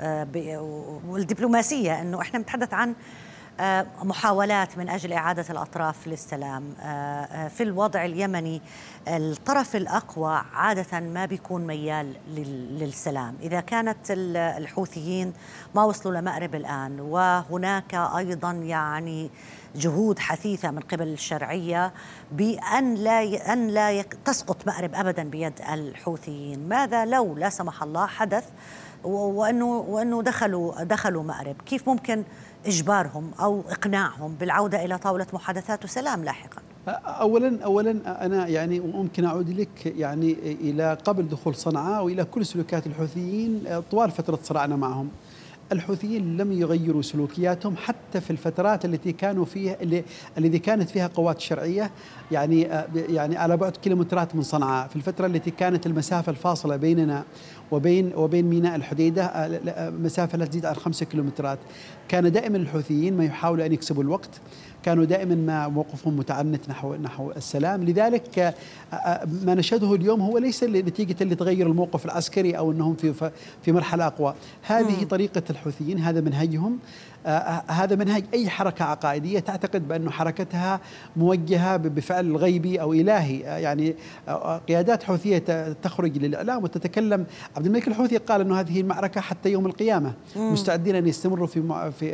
آه، 0.00 0.26
والدبلوماسية 1.08 2.02
أنه 2.02 2.20
إحنا 2.20 2.38
نتحدث 2.38 2.74
عن 2.74 2.94
محاولات 4.02 4.78
من 4.78 4.88
أجل 4.88 5.12
إعادة 5.12 5.44
الأطراف 5.50 6.06
للسلام. 6.06 6.74
آه، 6.80 6.84
آه، 6.84 7.48
في 7.48 7.62
الوضع 7.62 8.04
اليمني 8.04 8.62
الطرف 9.08 9.76
الأقوى 9.76 10.42
عادة 10.52 11.00
ما 11.00 11.26
بيكون 11.26 11.66
ميال 11.66 12.14
للسلام. 12.80 13.36
إذا 13.42 13.60
كانت 13.60 13.98
الحوثيين 14.10 15.32
ما 15.74 15.84
وصلوا 15.84 16.20
لمأرب 16.20 16.54
الآن 16.54 17.00
وهناك 17.00 17.94
أيضا 17.94 18.52
يعني 18.52 19.30
جهود 19.76 20.18
حثيثة 20.18 20.70
من 20.70 20.80
قبل 20.80 21.08
الشرعية 21.08 21.92
بأن 22.32 22.94
لا 22.94 23.52
أن 23.52 23.68
لا 23.68 24.02
تسقط 24.02 24.66
مأرب 24.66 24.94
ابدا 24.94 25.22
بيد 25.22 25.60
الحوثيين. 25.72 26.68
ماذا 26.68 27.04
لو 27.04 27.34
لا 27.34 27.50
سمح 27.50 27.82
الله 27.82 28.06
حدث 28.06 28.44
وأنه 29.04 29.66
وأنه 29.66 30.22
دخلوا 30.22 30.82
دخلوا 30.82 31.22
مأرب؟ 31.22 31.56
كيف 31.66 31.88
ممكن 31.88 32.24
إجبارهم 32.66 33.30
أو 33.40 33.64
إقناعهم 33.70 34.34
بالعودة 34.40 34.84
إلى 34.84 34.98
طاولة 34.98 35.26
محادثات 35.32 35.84
وسلام 35.84 36.24
لاحقا. 36.24 36.62
اولا 37.04 37.64
اولا 37.64 38.24
أنا 38.26 38.46
يعني 38.48 38.80
ممكن 38.80 39.24
أعود 39.24 39.50
لك 39.50 39.86
يعني 39.86 40.36
إلى 40.42 40.98
قبل 41.04 41.28
دخول 41.28 41.54
صنعاء 41.54 42.04
وإلى 42.04 42.24
كل 42.24 42.46
سلوكيات 42.46 42.86
الحوثيين 42.86 43.64
طوال 43.90 44.10
فترة 44.10 44.38
صراعنا 44.42 44.76
معهم. 44.76 45.08
الحوثيين 45.72 46.36
لم 46.36 46.52
يغيروا 46.52 47.02
سلوكياتهم 47.02 47.76
حتى 47.76 48.20
في 48.20 48.30
الفترات 48.30 48.84
التي 48.84 49.12
كانوا 49.12 49.44
فيها 49.44 49.76
اللي 49.82 50.04
الذي 50.38 50.58
كانت 50.58 50.90
فيها 50.90 51.06
قوات 51.06 51.40
شرعية 51.40 51.90
يعني 52.32 52.62
يعني 52.94 53.36
على 53.36 53.56
بعد 53.56 53.76
كيلومترات 53.76 54.36
من 54.36 54.42
صنعاء. 54.42 54.88
في 54.88 54.96
الفترة 54.96 55.26
التي 55.26 55.50
كانت 55.50 55.86
المسافة 55.86 56.30
الفاصلة 56.30 56.76
بيننا 56.76 57.24
وبين 57.70 58.12
وبين 58.16 58.44
ميناء 58.44 58.76
الحديدة 58.76 59.48
مسافة 59.90 60.38
لا 60.38 60.46
تزيد 60.46 60.66
عن 60.66 60.74
خمسة 60.74 61.06
كيلومترات. 61.06 61.58
كان 62.08 62.32
دائما 62.32 62.56
الحوثيين 62.56 63.16
ما 63.16 63.24
يحاولوا 63.24 63.66
أن 63.66 63.72
يكسبوا 63.72 64.02
الوقت 64.02 64.40
كانوا 64.84 65.04
دائما 65.04 65.34
ما 65.34 65.68
موقفهم 65.68 66.16
متعنت 66.16 66.68
نحو 66.68 66.94
نحو 66.94 67.30
السلام. 67.30 67.84
لذلك 67.84 68.38
آه، 68.38 68.54
آه، 68.92 69.28
ما 69.44 69.54
نشهده 69.54 69.94
اليوم 69.94 70.20
هو 70.20 70.38
ليس 70.38 70.64
نتيجة 70.64 71.16
اللي 71.20 71.34
تغير 71.34 71.66
الموقف 71.66 72.04
العسكري 72.04 72.58
أو 72.58 72.72
أنهم 72.72 72.94
في 72.94 73.30
في 73.62 73.72
مرحلة 73.72 74.06
أقوى. 74.06 74.34
هذه 74.62 75.04
طريقة 75.04 75.42
الحوثيين 75.50 75.98
هذا 75.98 76.20
منهجهم. 76.20 76.78
آه، 77.26 77.62
هذا 77.66 77.96
منهج 77.96 78.24
أي 78.34 78.48
حركة 78.48 78.84
عقائدية 78.84 79.38
تعتقد 79.38 79.88
بانه 79.88 80.10
حركتها 80.10 80.80
موجهة 81.16 81.76
بفعل 81.76 82.36
غيبي 82.36 82.80
أو 82.80 82.92
إلهي. 82.92 83.38
يعني 83.38 83.94
قيادات 84.68 85.02
حوثية 85.02 85.72
تخرج 85.82 86.18
للإعلام 86.18 86.64
وتتكلم. 86.64 87.26
عبد 87.56 87.66
الملك 87.66 87.88
الحوثي 87.88 88.16
قال 88.16 88.40
إنه 88.40 88.60
هذه 88.60 88.80
المعركة 88.80 89.20
حتى 89.20 89.52
يوم 89.52 89.66
القيامة. 89.66 90.12
مستعدين 90.36 90.94
أن 90.94 91.06
يستمروا 91.06 91.46
في 91.46 91.60
في 92.00 92.06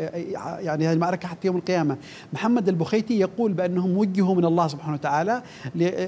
يعني 0.61 0.87
هذه 0.87 0.93
المعركة 0.93 1.29
حتى 1.29 1.47
يوم 1.47 1.57
القيامة. 1.57 1.97
محمد 2.33 2.69
البخيتي 2.69 3.19
يقول 3.19 3.53
بأنهم 3.53 3.99
وجهوا 3.99 4.35
من 4.35 4.45
الله 4.45 4.69
سبحانه 4.69 4.95
وتعالى 4.95 5.43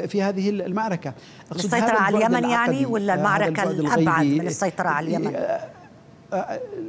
في 0.09 0.23
هذه 0.23 0.51
المعركة. 0.51 1.13
السيطرة 1.55 1.99
على 1.99 2.19
اليمن 2.19 2.51
يعني 2.51 2.87
ولا 2.87 3.15
المعركة 3.15 3.63
الأبعد 3.63 4.27
من 4.27 4.47
السيطرة 4.47 4.89
على 4.89 5.07
اليمن؟ 5.07 5.33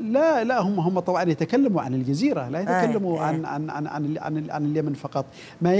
لا 0.03 0.43
لا 0.43 0.61
هم 0.61 0.79
هم 0.79 0.99
طبعا 0.99 1.23
يتكلموا 1.23 1.81
عن 1.81 1.93
الجزيرة 1.93 2.49
لا 2.49 2.59
يتكلموا 2.59 3.19
آه. 3.19 3.23
عن 3.23 3.45
عن 3.45 3.69
عن 3.69 3.87
عن, 3.87 4.17
عن, 4.17 4.49
عن 4.49 4.65
اليمن 4.65 4.93
فقط. 4.93 5.25
ما 5.61 5.71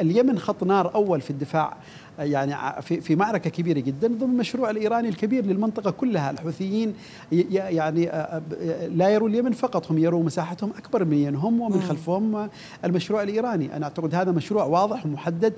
اليمن 0.00 0.38
خط 0.38 0.64
نار 0.64 0.94
أول 0.94 1.20
في 1.20 1.30
الدفاع. 1.30 1.76
يعني 2.18 2.82
في 2.82 3.00
في 3.00 3.16
معركة 3.16 3.50
كبيرة 3.50 3.80
جدا 3.80 4.08
ضمن 4.08 4.30
المشروع 4.30 4.70
الإيراني 4.70 5.08
الكبير 5.08 5.46
للمنطقة 5.46 5.90
كلها. 5.90 6.30
الحوثيين 6.30 6.94
يعني 7.32 8.04
لا 8.88 9.08
يروا 9.08 9.28
اليمن 9.28 9.52
فقط 9.52 9.90
هم 9.90 9.98
يروا 9.98 10.22
مساحتهم 10.22 10.70
أكبر 10.78 11.04
من 11.04 11.36
هم 11.36 11.60
ومن 11.60 11.80
خلفهم 11.80 12.48
المشروع 12.84 13.22
الإيراني. 13.22 13.76
أنا 13.76 13.84
أعتقد 13.84 14.14
هذا 14.14 14.32
مشروع 14.32 14.64
واضح 14.64 15.06
ومحدد 15.06 15.52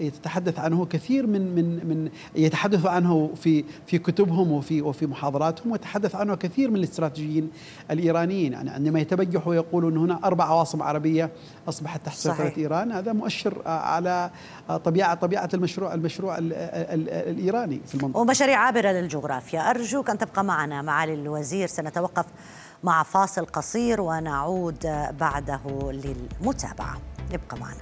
يتحدث 0.00 0.58
عنه 0.58 0.86
كثير 0.86 1.26
من 1.26 1.54
من 1.54 1.64
من 1.64 2.08
يتحدث 2.36 2.86
عنه 2.86 3.30
في 3.36 3.64
في 3.86 3.98
كتبهم 3.98 4.52
وفي 4.52 4.82
وفي 4.82 5.06
محاضراتهم 5.06 5.72
ويتحدث 5.72 6.14
عنه 6.14 6.34
كثير 6.34 6.70
من 6.70 6.76
الاستراتيجيين 6.76 7.50
الإيرانيين. 7.90 8.52
يعني 8.52 8.70
عندما 8.70 9.00
يتبجحوا 9.00 9.50
ويقولوا 9.50 9.90
ان 9.90 9.96
هنا 9.96 10.20
أربع 10.24 10.44
عواصم 10.44 10.82
عربية 10.82 11.30
أصبحت 11.68 12.06
تحت 12.06 12.16
سيطرة 12.16 12.52
إيران. 12.56 12.92
هذا 12.92 13.12
مؤشر 13.12 13.62
على 13.66 14.30
طبيعة 14.84 15.14
طبيعة 15.14 15.48
المشروع 15.54 15.94
المشروع 15.94 16.36
الإيراني 16.38 17.80
في 17.86 17.94
المنطقة. 17.94 18.20
ومشاريع 18.20 18.58
عابرة 18.58 18.88
للجغرافيا. 18.88 19.70
أرجوك 19.70 20.10
أن 20.10 20.18
تبقى 20.18 20.44
معنا 20.44 20.82
معالي 20.82 21.14
الوزير. 21.14 21.68
سنتوقف 21.68 22.26
مع 22.84 23.02
فاصل 23.02 23.46
قصير 23.46 24.00
ونعود 24.00 25.08
بعده 25.20 25.60
للمتابعة. 25.92 26.96
ابقى 27.32 27.58
معنا. 27.60 27.76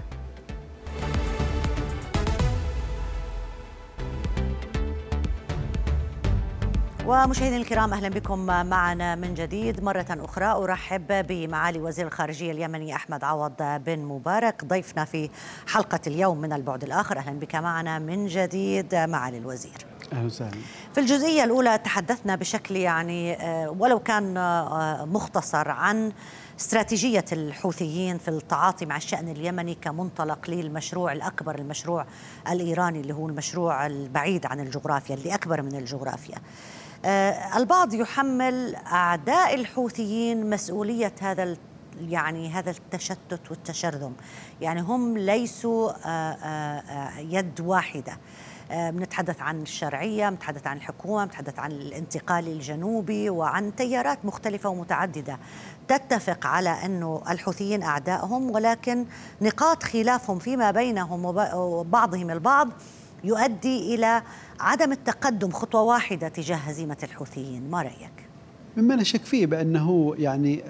ومشاهدينا 7.06 7.56
الكرام 7.56 7.92
أهلا 7.92 8.08
بكم 8.08 8.38
معنا 8.46 9.14
من 9.14 9.34
جديد. 9.34 9.84
مرة 9.84 10.06
أخرى 10.10 10.44
أرحب 10.44 11.26
بمعالي 11.26 11.78
وزير 11.78 12.06
الخارجية 12.06 12.52
اليمني 12.52 12.94
أحمد 12.96 13.24
عوض 13.24 13.52
بن 13.58 13.98
مبارك. 13.98 14.64
ضيفنا 14.64 15.04
في 15.04 15.30
حلقة 15.66 16.00
اليوم 16.06 16.40
من 16.40 16.52
البعد 16.52 16.84
الآخر. 16.84 17.18
أهلا 17.18 17.38
بك 17.38 17.54
معنا 17.54 17.98
من 17.98 18.26
جديد 18.26 18.94
معالي 18.94 19.38
الوزير. 19.38 19.86
أهلا 20.12 20.26
وسهلا. 20.26 20.56
في 20.94 21.00
الجزئية 21.00 21.44
الأولى 21.44 21.78
تحدثنا 21.78 22.36
بشكل 22.36 22.76
يعني 22.76 23.34
آه، 23.34 23.70
ولو 23.70 23.98
كان 23.98 24.36
آه، 24.36 25.04
مختصر 25.04 25.70
عن 25.70 26.12
استراتيجية 26.60 27.24
الحوثيين 27.32 28.18
في 28.18 28.28
التعاطي 28.28 28.86
مع 28.86 28.96
الشأن 28.96 29.28
اليمني 29.28 29.74
كمنطلق 29.74 30.50
للمشروع 30.50 31.12
الأكبر 31.12 31.58
المشروع 31.58 32.06
الإيراني 32.50 33.00
اللي 33.00 33.14
هو 33.14 33.28
المشروع 33.28 33.86
البعيد 33.86 34.46
عن 34.46 34.60
الجغرافيا 34.60 35.14
اللي 35.14 35.34
أكبر 35.34 35.62
من 35.62 35.76
الجغرافيا. 35.76 36.38
البعض 37.56 37.94
يحمل 37.94 38.74
أعداء 38.74 39.54
الحوثيين 39.54 40.50
مسؤولية 40.50 41.12
هذا 41.20 41.56
يعني 42.00 42.48
هذا 42.48 42.70
التشتت 42.70 43.50
والتشرذم. 43.50 44.12
يعني 44.60 44.80
هم 44.80 45.18
ليسوا 45.18 45.90
آه، 45.90 46.32
آه، 46.32 47.18
يد 47.18 47.60
واحدة. 47.60 48.12
بنتحدث 48.70 49.40
عن 49.40 49.62
الشرعية 49.62 50.28
بنتحدث 50.28 50.66
عن 50.66 50.76
الحكومة 50.76 51.24
بنتحدث 51.24 51.58
عن 51.58 51.72
الانتقال 51.72 52.48
الجنوبي 52.48 53.30
وعن 53.30 53.74
تيارات 53.76 54.24
مختلفة 54.24 54.68
ومتعددة. 54.68 55.38
تتفق 55.88 56.46
على 56.46 56.70
أنه 56.70 57.22
الحوثيين 57.30 57.82
أعدائهم 57.82 58.50
ولكن 58.50 59.06
نقاط 59.40 59.82
خلافهم 59.82 60.38
فيما 60.38 60.70
بينهم 60.70 61.24
وبعضهم 61.54 62.30
البعض 62.30 62.68
يؤدي 63.24 63.94
إلى 63.94 64.22
عدم 64.60 64.92
التقدم 64.92 65.50
خطوة 65.50 65.82
واحدة 65.82 66.28
تجاه 66.28 66.56
هزيمة 66.56 66.96
الحوثيين 67.02 67.70
ما 67.70 67.82
رأيك؟ 67.82 68.12
مما 68.76 68.94
لا 68.94 69.02
شك 69.02 69.24
فيه 69.24 69.46
بأنه 69.46 70.14
يعني 70.18 70.62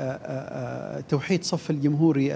توحيد 1.09 1.45
صف 1.45 1.71
الجمهوري 1.71 2.33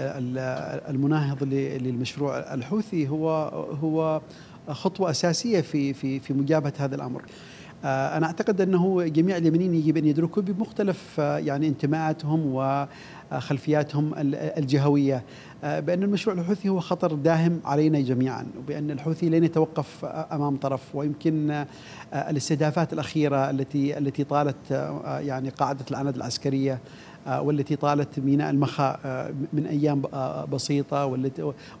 المناهض 0.89 1.43
للمشروع 1.43 2.53
الحوثي 2.53 3.09
هو 3.09 3.29
هو 3.81 4.21
خطوة 4.69 5.09
أساسية 5.09 5.61
في 5.61 5.93
في 5.93 6.19
في 6.19 6.33
مجابهة 6.33 6.73
هذا 6.77 6.95
الأمر. 6.95 7.21
أنا 7.83 8.25
أعتقد 8.25 8.61
أنه 8.61 9.03
جميع 9.03 9.37
اليمنيين 9.37 9.73
يجب 9.73 9.97
أن 9.97 10.05
يدركوا 10.05 10.43
بمختلف 10.43 11.17
يعني 11.17 11.67
انتماءاتهم 11.67 12.53
وخلفياتهم 13.31 14.11
الجهوية. 14.33 15.23
بأن 15.63 16.03
المشروع 16.03 16.35
الحوثي 16.35 16.69
هو 16.69 16.79
خطر 16.79 17.13
داهم 17.13 17.59
علينا 17.65 17.99
جميعا 18.01 18.45
وبأن 18.57 18.91
الحوثي 18.91 19.29
لن 19.29 19.43
يتوقف 19.43 20.05
أمام 20.05 20.55
طرف. 20.57 20.95
ويمكن 20.95 21.65
الاستهدافات 22.13 22.93
الأخيرة 22.93 23.49
التي 23.49 23.97
التي 23.97 24.23
طالت 24.23 24.71
يعني 25.05 25.49
قاعدة 25.49 25.85
العناد 25.91 26.15
العسكرية 26.15 26.73
آه، 26.73 26.79
والتي 27.27 27.75
طالت 27.75 28.19
ميناء 28.19 28.49
المخا 28.49 28.99
آه، 29.05 29.33
من 29.53 29.65
أيام 29.65 30.01
آه، 30.13 30.45
بسيطة 30.45 31.05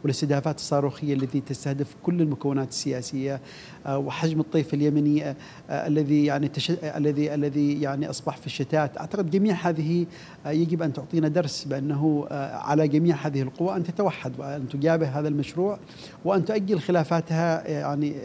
والاستهدافات 0.03 0.57
الصاروخية 0.57 1.13
التي 1.13 1.39
تستهدف 1.39 1.95
كل 2.03 2.21
المكونات 2.21 2.69
السياسية 2.69 3.41
وحجم 3.89 4.39
الطيف 4.39 4.73
اليمني 4.73 5.35
الذي 5.69 6.25
يعني. 6.25 6.51
الذي 6.83 7.33
الذي 7.33 7.81
يعني 7.81 8.09
أصبح 8.09 8.37
في 8.37 8.45
الشتات 8.45 8.97
أعتقد 8.97 9.29
جميع 9.29 9.55
هذه 9.55 10.05
يجب 10.45 10.81
أن 10.81 10.93
تعطينا 10.93 11.27
درس 11.27 11.63
بأنه 11.63 12.27
على 12.51 12.87
جميع 12.87 13.15
هذه 13.15 13.41
القوى 13.41 13.75
أن 13.75 13.83
تتوحد 13.83 14.39
وأن 14.39 14.69
تجابه 14.69 15.19
هذا 15.19 15.27
المشروع 15.27 15.79
وأن 16.25 16.45
تؤجل 16.45 16.79
خلافاتها 16.79 17.67
يعني 17.67 18.15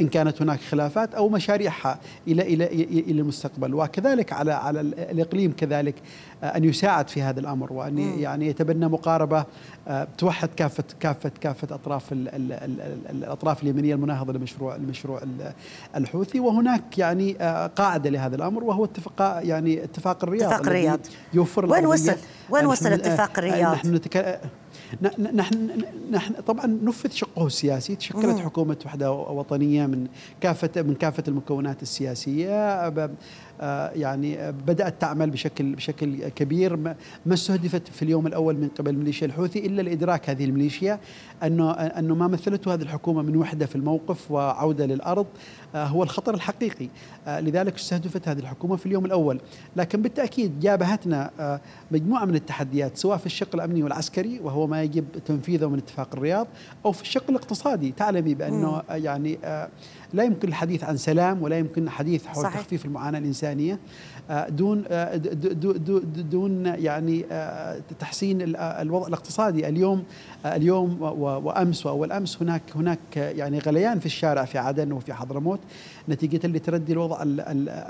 إن 0.00 0.08
كانت 0.08 0.42
هناك 0.42 0.60
خلافات 0.60 1.14
أو 1.14 1.28
مشاريعها 1.28 1.98
إلى 2.28 2.42
إلى 2.42 2.66
إلى 2.84 3.20
المستقبل 3.20 3.74
وكذلك 3.74 4.32
على 4.32 4.52
على 4.52 4.80
الإقليم 4.80 5.52
كذلك 5.62 5.94
آه، 6.42 6.46
أن 6.46 6.64
يساعد 6.64 7.08
في 7.08 7.22
هذا 7.22 7.40
الأمر 7.40 7.72
وأن 7.72 7.98
يعني 7.98 8.46
يتبنى 8.46 8.88
مقاربة 8.88 9.44
آه، 9.88 10.08
توحد 10.18 10.48
كافة 10.56 10.84
كافة 11.00 11.32
كافة 11.40 11.74
أطراف 11.74 12.12
ال 12.12 12.28
ال 12.28 12.52
ال 12.52 12.80
الأطراف 13.10 13.62
اليمنيه 13.62 13.94
المناهضة 13.94 14.32
لمشروع 14.32 14.76
المشروع 14.76 15.22
الحوثي. 15.96 16.40
وهناك 16.40 16.98
يعني 16.98 17.36
آه، 17.40 17.66
قاعدة 17.66 18.10
لهذا 18.10 18.36
الأمر 18.36 18.64
وهو 18.64 18.84
اتفاق 18.84 19.40
يعني 19.42 19.84
اتفاق 19.84 20.24
الرياض 20.24 20.52
اتفاق 20.52 20.66
الرياض. 20.66 21.00
يوفر 21.34 21.66
وين 21.66 21.86
وصل؟ 21.86 22.16
وين 22.50 22.66
وصل 22.66 22.92
اتفاق 22.92 23.38
الرياض؟ 23.38 23.72
نحن 23.72 23.94
نتك... 23.94 24.40
نحن 25.32 25.82
نحن 26.10 26.34
طبعا 26.34 26.66
نفذ 26.66 27.10
شقه 27.10 27.46
السياسي 27.46 27.96
تشكلت 27.96 28.38
حكومة 28.38 28.76
وحدة 28.86 29.12
وطنية 29.12 29.86
من 29.86 30.06
كافة 30.40 30.82
من 30.82 30.94
كافة 30.94 31.22
المكونات 31.28 31.82
السياسية 31.82 32.88
يعني 33.94 34.52
بدأت 34.52 35.00
تعمل 35.00 35.30
بشكل 35.30 35.74
بشكل 35.74 36.28
كبير. 36.28 36.76
ما 36.76 37.34
استهدفت 37.34 37.88
في 37.88 38.02
اليوم 38.02 38.26
الأول 38.26 38.56
من 38.56 38.68
قبل 38.68 38.96
ميليشيا 38.96 39.26
الحوثي 39.26 39.66
إلا 39.66 39.82
الادراك 39.82 40.30
هذه 40.30 40.44
الميليشيا 40.44 41.00
انه 41.42 41.70
انه 41.70 42.14
ما 42.14 42.28
مثلته 42.28 42.74
هذه 42.74 42.82
الحكومة 42.82 43.22
من 43.22 43.36
وحدة 43.36 43.66
في 43.66 43.76
الموقف 43.76 44.30
وعودة 44.30 44.86
للأرض 44.86 45.26
آه، 45.74 45.84
هو 45.84 46.02
الخطر 46.02 46.34
الحقيقي. 46.34 46.88
آه، 47.26 47.40
لذلك 47.40 47.74
استهدفت 47.74 48.28
هذه 48.28 48.38
الحكومة 48.38 48.76
في 48.76 48.86
اليوم 48.86 49.04
الأول. 49.04 49.40
لكن 49.76 50.02
بالتأكيد 50.02 50.60
جابهتنا 50.60 51.30
مجموعة 51.90 52.24
من 52.24 52.34
التحديات 52.34 52.96
سواء 52.96 53.16
في 53.16 53.26
الشق 53.26 53.54
الأمني 53.54 53.82
والعسكري 53.82 54.40
وهو 54.40 54.66
ما 54.66 54.82
يجب 54.82 55.04
تنفيذه 55.26 55.68
من 55.68 55.78
اتفاق 55.78 56.08
الرياض 56.12 56.46
أو 56.84 56.92
في 56.92 57.02
الشق 57.02 57.24
الاقتصادي. 57.30 57.92
تعلمي 57.92 58.34
بأنه 58.34 58.82
يعني 58.90 59.38
لا 60.12 60.24
يمكن 60.24 60.48
الحديث 60.48 60.84
عن 60.84 60.96
سلام 60.96 61.42
ولا 61.42 61.58
يمكن 61.58 61.82
الحديث 61.82 62.26
حول 62.26 62.42
صحيح. 62.42 62.60
تخفيف 62.60 62.84
المعاناة 62.84 63.18
الإنسانية 63.18 63.51
آه، 64.30 64.48
دون 64.48 64.84
آه، 64.88 65.16
دون 66.30 66.66
يعني 66.66 67.24
آه، 67.32 67.80
تحسين 67.98 68.38
الوضع 68.56 69.06
الاقتصادي. 69.06 69.68
اليوم 69.68 70.04
اليوم 70.46 71.02
وأمس 71.20 71.86
وأول 71.86 72.12
أمس 72.12 72.42
هناك 72.42 72.62
هناك 72.74 73.16
يعني 73.16 73.58
غليان 73.58 73.98
في 73.98 74.06
الشارع 74.06 74.44
في 74.44 74.58
عدن 74.58 74.92
وفي 74.92 75.12
حضرموت. 75.12 75.60
نتيجة 76.08 76.46
لتردي 76.46 76.92
الوضع 76.92 77.22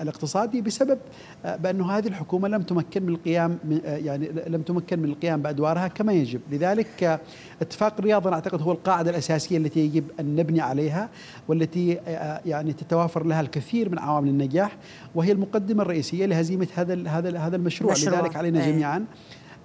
الاقتصادي 0.02 0.60
بسبب 0.60 0.98
بأنه 1.44 1.90
هذه 1.90 2.08
الحكومة 2.08 2.48
لم 2.48 2.62
تمكن 2.62 3.02
من 3.02 3.08
القيام 3.08 3.58
يعني 3.84 4.30
لم 4.46 4.62
تمكن 4.62 4.98
من 4.98 5.08
القيام 5.08 5.42
بأدوارها 5.42 5.88
كما 5.88 6.12
يجب، 6.12 6.40
لذلك 6.50 7.20
اتفاق 7.62 7.94
الرياض 7.98 8.26
أنا 8.26 8.36
أعتقد 8.36 8.62
هو 8.62 8.72
القاعدة 8.72 9.10
الأساسية 9.10 9.58
التي 9.58 9.80
يجب 9.80 10.04
أن 10.20 10.36
نبني 10.36 10.60
عليها 10.60 11.08
والتي 11.48 11.98
يعني 12.46 12.72
تتوافر 12.72 13.24
لها 13.26 13.40
الكثير 13.40 13.88
من 13.88 13.98
عوامل 13.98 14.28
النجاح 14.28 14.76
وهي 15.14 15.32
المقدمة 15.32 15.82
الرئيسية 15.82 16.26
لهزيمة 16.26 16.68
هذا 16.74 17.08
هذا 17.08 17.38
هذا 17.38 17.56
المشروع, 17.56 17.92
مشروع. 17.92 18.20
لذلك 18.20 18.36
علينا 18.36 18.64
أيه. 18.64 18.72
جميعا 18.72 18.96
ان 18.96 19.06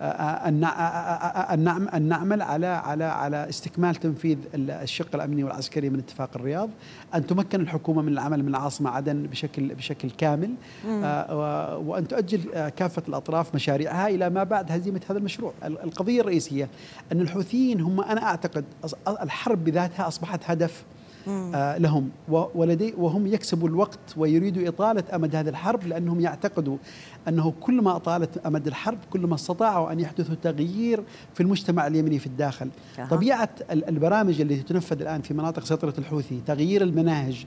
أن 0.01 0.59
نعمل 2.09 2.41
على 2.41 2.67
على 2.67 3.03
على 3.03 3.49
استكمال 3.49 3.95
تنفيذ 3.95 4.37
الشق 4.55 5.15
الامني 5.15 5.43
والعسكري 5.43 5.89
من 5.89 5.99
اتفاق 5.99 6.29
الرياض، 6.35 6.69
ان 7.15 7.27
تمكن 7.27 7.61
الحكومة 7.61 8.01
من 8.01 8.11
العمل 8.11 8.43
من 8.43 8.49
العاصمه 8.49 8.89
عدن 8.89 9.23
بشكل 9.23 9.75
بشكل 9.75 10.09
كامل 10.09 10.53
وان 11.85 12.07
تؤجل 12.07 12.69
كافه 12.69 13.03
الاطراف 13.07 13.55
مشاريعها 13.55 14.07
إلى 14.07 14.29
ما 14.29 14.43
بعد 14.43 14.71
هزيمه 14.71 15.01
هذا 15.09 15.17
المشروع، 15.17 15.53
القضية 15.63 16.21
الرئيسيه 16.21 16.69
ان 17.11 17.21
الحوثيين 17.21 17.81
هم 17.81 18.01
أنا 18.01 18.23
اعتقد 18.23 18.65
الحرب 19.07 19.63
بذاتها 19.63 20.07
اصبحت 20.07 20.39
هدف 20.45 20.83
آه 21.27 21.77
لهم. 21.77 22.09
ولدي 22.29 22.93
وهم 22.97 23.27
يكسبوا 23.27 23.67
الوقت 23.67 23.99
ويريدوا 24.17 24.67
إطالة 24.67 25.03
أمد 25.13 25.35
هذه 25.35 25.49
الحرب 25.49 25.87
لأنهم 25.87 26.19
يعتقدوا 26.19 26.77
أنه 27.27 27.53
كل 27.61 27.81
ما 27.81 27.95
أطالت 27.95 28.45
أمد 28.45 28.67
الحرب 28.67 28.97
كل 29.09 29.19
ما 29.19 29.35
استطاعوا 29.35 29.91
أن 29.91 29.99
يحدثوا 29.99 30.35
تغيير 30.43 31.03
في 31.33 31.43
المجتمع 31.43 31.87
اليمني 31.87 32.19
في 32.19 32.27
الداخل. 32.27 32.69
أه. 32.99 33.05
طبيعة 33.05 33.49
البرامج 33.71 34.41
التي 34.41 34.63
تنفذ 34.63 35.01
الآن 35.01 35.21
في 35.21 35.33
مناطق 35.33 35.63
سيطرة 35.63 35.93
الحوثي 35.97 36.41
تغيير 36.47 36.81
المناهج 36.81 37.45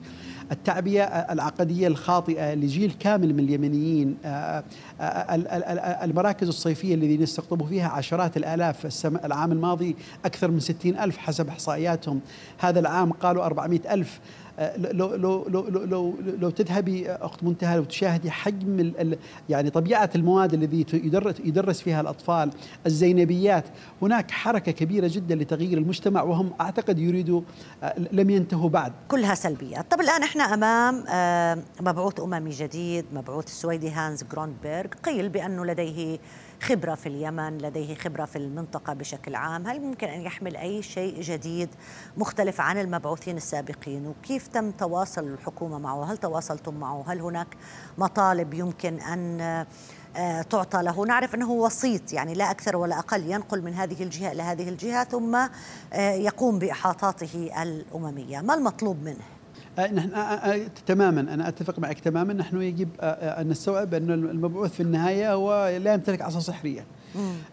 التعبئة 0.52 1.04
العقدية 1.04 1.86
الخاطئة 1.86 2.54
لجيل 2.54 2.92
كامل 3.00 3.34
من 3.34 3.44
اليمنيين 3.44 4.16
آه، 4.24 4.28
آه، 4.28 4.64
المراكز 5.00 6.48
الصيفية 6.48 6.94
الذي 6.94 7.16
نستقطبوا 7.16 7.66
فيها 7.66 7.88
عشرات 7.88 8.36
الآلاف 8.36 9.06
العام 9.24 9.52
الماضي 9.52 9.96
أكثر 10.24 10.50
من 10.50 10.60
ستين 10.60 10.98
ألف 10.98 11.18
حسب 11.18 11.48
إحصائياتهم. 11.48 12.20
هذا 12.58 12.80
العام 12.80 13.12
قالوا 13.12 13.44
أربعمائة 13.44 13.94
ألف. 13.94 14.20
لو 14.76 15.14
لو 15.14 15.44
لو 15.48 15.68
لو 15.68 16.14
لو 16.38 16.50
تذهبي 16.50 17.10
أخت 17.10 17.44
منتهى 17.44 17.78
وتشاهدي 17.78 18.30
حجم 18.30 18.92
يعني 19.48 19.70
طبيعة 19.70 20.10
المواد 20.14 20.54
الذي 20.54 20.86
يدرس 21.44 21.80
فيها 21.80 22.00
الأطفال 22.00 22.50
الزينبيات 22.86 23.64
هناك 24.02 24.30
حركة 24.30 24.72
كبيرة 24.72 25.10
جدا 25.12 25.34
لتغيير 25.34 25.78
المجتمع 25.78 26.22
وهم 26.22 26.52
أعتقد 26.60 26.98
يريدوا 26.98 27.40
لم 28.12 28.30
ينتهوا 28.30 28.68
بعد. 28.68 28.92
كلها 29.08 29.34
سلبيات 29.34 29.90
طب 29.90 30.00
الآن 30.00 30.22
إحنا 30.22 30.44
أمام 30.54 31.04
مبعوث 31.80 32.20
أممي 32.20 32.50
جديد 32.50 33.04
مبعوث 33.14 33.46
السويدي 33.46 33.90
هانز 33.90 34.24
جروندبرغ. 34.32 34.89
قيل 34.94 35.29
بانه 35.29 35.64
لديه 35.64 36.18
خبرة 36.62 36.94
في 36.94 37.09
اليمن 37.09 37.59
لديه 37.59 37.94
خبرة 37.94 38.24
في 38.24 38.37
المنطقة 38.37 38.92
بشكل 38.92 39.35
عام. 39.35 39.66
هل 39.66 39.81
ممكن 39.81 40.09
أن 40.09 40.20
يحمل 40.20 40.57
أي 40.57 40.83
شيء 40.83 41.20
جديد 41.20 41.68
مختلف 42.16 42.61
عن 42.61 42.79
المبعوثين 42.79 43.37
السابقين؟ 43.37 44.07
وكيف 44.07 44.46
تم 44.46 44.70
تواصل 44.70 45.24
الحكومة 45.24 45.79
معه؟ 45.79 46.12
هل 46.12 46.16
تواصلتم 46.16 46.74
معه؟ 46.74 47.05
هل 47.07 47.20
هناك 47.20 47.57
مطالب 47.98 48.55
يمكن 48.55 49.00
أن 49.00 49.40
آه، 50.16 50.42
تعطى 50.42 50.83
له؟ 50.83 51.07
نعرف 51.07 51.35
أنه 51.35 51.50
وسيط 51.50 52.12
يعني 52.12 52.35
لا 52.35 52.50
أكثر 52.50 52.76
ولا 52.76 52.98
أقل 52.98 53.31
ينقل 53.31 53.62
من 53.62 53.74
هذه 53.74 54.03
الجهة 54.03 54.33
إلى 54.33 54.42
هذه 54.42 54.68
الجهة 54.68 55.05
ثم 55.05 55.35
آه، 55.92 56.11
يقوم 56.12 56.59
بإحاطاته 56.59 57.62
الأممية. 57.62 58.40
ما 58.40 58.55
المطلوب 58.55 59.03
منه؟ 59.03 59.39
آه، 59.78 59.92
نحن 59.92 60.11
تماما 60.87 61.20
أنا 61.20 61.48
أتفق 61.48 61.78
معك 61.78 62.00
تماما. 62.00 62.33
نحن 62.33 62.62
يجب 62.62 62.88
أن 63.00 63.48
نستوعب 63.48 63.94
أن 63.94 64.11
المبعوث 64.11 64.72
في 64.72 64.83
النهاية 64.83 65.33
هو 65.35 65.78
لا 65.83 65.94
يمتلك 65.94 66.22
عصا 66.22 66.40
سحريه 66.40 66.85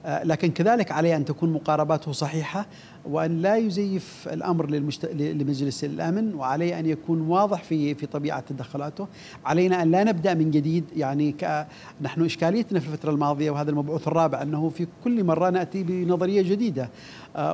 لكن 0.05 0.51
كذلك 0.51 0.91
عليه 0.91 1.15
أن 1.15 1.25
تكون 1.25 1.53
مقارباته 1.53 2.11
صحيحة. 2.11 2.65
وأن 3.09 3.41
لا 3.41 3.55
يزيف 3.55 4.29
الأمر 4.31 4.69
للمشت... 4.69 5.05
لمجلس 5.15 5.83
الأمن 5.83 6.33
وعليه 6.33 6.79
أن 6.79 6.85
يكون 6.85 7.21
واضح 7.21 7.63
في 7.63 7.95
في 7.95 8.05
طبيعة 8.05 8.39
تدخلاته، 8.39 9.07
علينا 9.45 9.81
أن 9.81 9.91
لا 9.91 10.03
نبدأ 10.03 10.33
من 10.33 10.51
جديد 10.51 10.83
يعني 10.95 11.31
ك... 11.31 11.67
نحن 12.01 12.25
إشكاليتنا 12.25 12.79
في 12.79 12.87
الفترة 12.87 13.11
الماضية 13.11 13.51
وهذا 13.51 13.69
المبعوث 13.69 14.07
الرابع 14.07 14.41
أنه 14.41 14.69
في 14.69 14.87
كل 15.03 15.23
مرة 15.23 15.49
نأتي 15.49 15.83
بنظرية 15.83 16.41
جديدة 16.41 16.89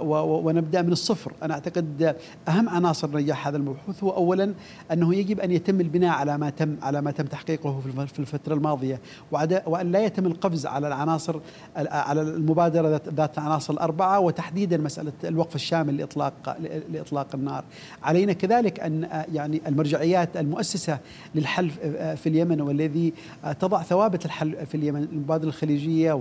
ونبدأ 0.04 0.82
من 0.82 0.92
الصفر. 0.92 1.32
أنا 1.44 1.54
أعتقد 1.54 2.16
أهم 2.48 2.70
عناصر 2.70 3.18
نجاح 3.18 3.48
هذا 3.48 3.58
المبحوث 3.58 4.04
هو 4.04 4.10
اولا 4.10 4.54
أنه 4.92 5.16
يجب 5.16 5.40
أن 5.40 5.52
يتم 5.52 5.82
البناء 5.82 6.12
على 6.12 6.38
ما 6.38 6.50
تم 6.50 6.76
على 6.82 7.02
ما 7.02 7.12
تم 7.12 7.26
تحقيقه 7.26 7.82
في 8.06 8.20
الفترة 8.20 8.54
الماضية. 8.54 9.02
وأن 9.66 9.92
لا 9.92 10.06
يتم 10.06 10.26
القفز 10.26 10.66
على 10.66 10.88
العناصر 10.88 11.40
على 11.76 12.22
المبادرة 12.22 13.02
ذات 13.16 13.38
العناصر 13.38 13.74
الأربعة 13.74 14.20
وتحديدا 14.20 14.78
مسألة 14.78 15.12
الوقف 15.44 15.56
الشامل 15.56 15.98
لإطلاق 15.98 16.58
لإطلاق 16.90 17.28
النار. 17.34 17.64
علينا 18.04 18.34
كذلك 18.34 18.80
أن 18.80 19.26
يعني 19.34 19.62
المرجعيات 19.68 20.38
المؤسسة 20.38 21.00
للحل 21.36 21.70
في 22.18 22.30
اليمن 22.30 22.62
والذي 22.62 23.14
تضع 23.60 23.84
ثوابت 23.84 24.26
الحل 24.26 24.66
في 24.66 24.76
اليمن 24.76 25.04
المبادرة 25.04 25.48
الخليجية 25.48 26.14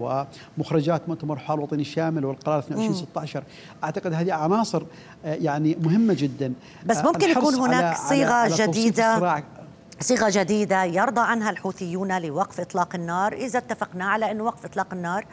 ومخرجات 0.59 1.09
مؤتمر 1.09 1.35
الحوار 1.35 1.59
الوطني 1.59 1.83
الشامل 1.83 2.25
والقرار 2.25 2.59
2216 2.59 3.43
أعتقد 3.85 4.13
هذه 4.13 4.33
عناصر 4.33 4.83
يعني 5.25 5.77
مهمة 5.83 6.15
جدا. 6.19 6.53
بس 6.87 7.05
ممكن 7.05 7.31
يكون 7.31 7.55
هناك 7.55 7.97
صيغة 7.97 8.33
على 8.33 8.55
جديدة 8.55 9.43
صيغة 10.01 10.31
جديدة 10.31 10.85
يرضى 10.85 11.21
عنها 11.21 11.51
الحوثيون 11.51 12.23
لوقف 12.23 12.61
إطلاق 12.61 12.95
النار. 12.95 13.33
إذا 13.33 13.59
اتفقنا 13.59 14.05
على 14.05 14.31
انه 14.31 14.45
وقف 14.45 14.65
إطلاق 14.65 14.93
النار 14.93 15.25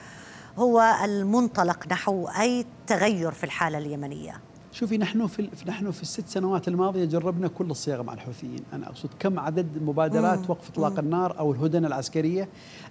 هو 0.59 0.95
المنطلق 1.05 1.87
نحو 1.91 2.27
أي 2.27 2.65
تغير 2.87 3.31
في 3.31 3.43
الحالة 3.43 3.77
اليمنية. 3.77 4.39
شوفي 4.71 4.97
نحن 4.97 5.27
في 5.27 5.49
نحن 5.67 5.91
في 5.91 6.01
الست 6.01 6.27
سنوات 6.27 6.67
الماضية 6.67 7.05
جربنا 7.05 7.47
كل 7.47 7.71
الصيغ 7.71 8.03
مع 8.03 8.13
الحوثيين، 8.13 8.59
أنا 8.73 8.87
أقصد 8.87 9.09
كم 9.19 9.39
عدد 9.39 9.67
مبادرات 9.83 10.49
وقف 10.49 10.69
إطلاق 10.69 10.99
النار 10.99 11.39
أو 11.39 11.51
الهدنة 11.51 11.87
العسكرية 11.87 12.49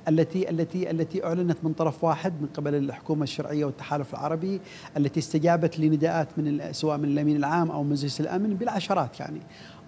التي 0.08 0.50
التي 0.50 0.90
التي 0.90 1.24
أعلنت 1.24 1.58
من 1.62 1.72
طرف 1.72 2.04
واحد 2.04 2.42
من 2.42 2.48
قبل 2.54 2.74
الحكومة 2.74 3.22
الشرعية 3.22 3.64
والتحالف 3.64 4.14
العربي 4.14 4.60
التي 4.96 5.20
استجابت 5.20 5.78
لنداءات 5.78 6.28
من 6.36 6.72
سواء 6.72 6.98
من 6.98 7.04
الأمين 7.04 7.36
العام 7.36 7.70
أو 7.70 7.82
مجلس 7.82 8.20
الأمن 8.20 8.54
بالعشرات 8.54 9.20
يعني. 9.20 9.40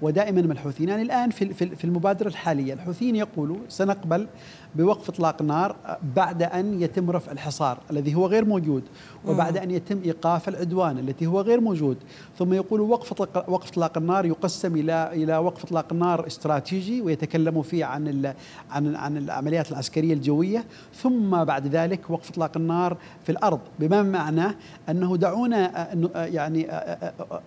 ودائما 0.03 0.43
من 0.43 0.51
الحوثيين. 0.51 0.89
يعني 0.89 1.03
الآن 1.03 1.31
في 1.31 1.55
في 1.55 1.85
المبادرة 1.85 2.29
الحالية 2.29 2.75
الحوثيين 2.75 3.17
يقولوا 3.17 3.57
سنقبل 3.69 4.27
بوقف 4.75 5.09
إطلاق 5.09 5.43
نار 5.43 5.77
بعد 6.17 6.43
أن 6.43 6.83
يتم 6.83 7.11
رفع 7.11 7.33
الحصار 7.33 7.79
الذي 7.91 8.15
هو 8.15 8.27
غير 8.27 8.45
موجود 8.45 8.83
وبعد 9.27 9.57
أن 9.57 9.71
يتم 9.71 10.01
إيقاف 10.05 10.49
العدوان 10.49 10.99
التي 10.99 11.27
هو 11.27 11.41
غير 11.41 11.61
موجود. 11.61 11.97
ثم 12.39 12.53
يقولوا 12.53 12.89
وقف 12.89 13.21
وقف 13.49 13.69
إطلاق 13.69 13.99
النار 13.99 14.27
يقسم 14.27 14.77
إلى 14.77 15.11
إلى 15.13 15.37
وقف 15.37 15.65
إطلاق 15.65 15.87
النار 15.93 16.27
استراتيجي 16.27 17.01
ويتكلموا 17.01 17.63
فيه 17.63 17.85
عن 17.85 18.33
عن 18.71 18.97
عن 18.97 19.17
العمليات 19.17 19.71
العسكرية 19.71 20.15
الجوية. 20.15 20.65
ثم 20.95 21.45
بعد 21.45 21.67
ذلك 21.67 22.11
وقف 22.11 22.31
إطلاق 22.31 22.57
النار 22.57 22.97
في 23.25 23.33
الأرض 23.33 23.61
بما 23.79 24.03
معناه 24.03 24.55
أنه 24.89 25.17
دعونا 25.17 25.89
يعني 26.15 26.69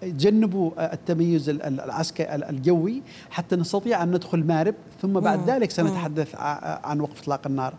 جنبوا 0.03 0.93
التميز 0.93 1.49
العسكري 1.49 2.42
الجوي 2.49 3.01
حتى 3.29 3.55
نستطيع 3.55 4.03
أن 4.03 4.11
ندخل 4.11 4.43
مارب 4.43 4.75
ثم 5.01 5.13
بعد 5.13 5.49
ذلك 5.49 5.71
سنتحدث 5.71 6.35
عن 6.83 7.01
وقف 7.01 7.21
إطلاق 7.21 7.47
النار. 7.47 7.73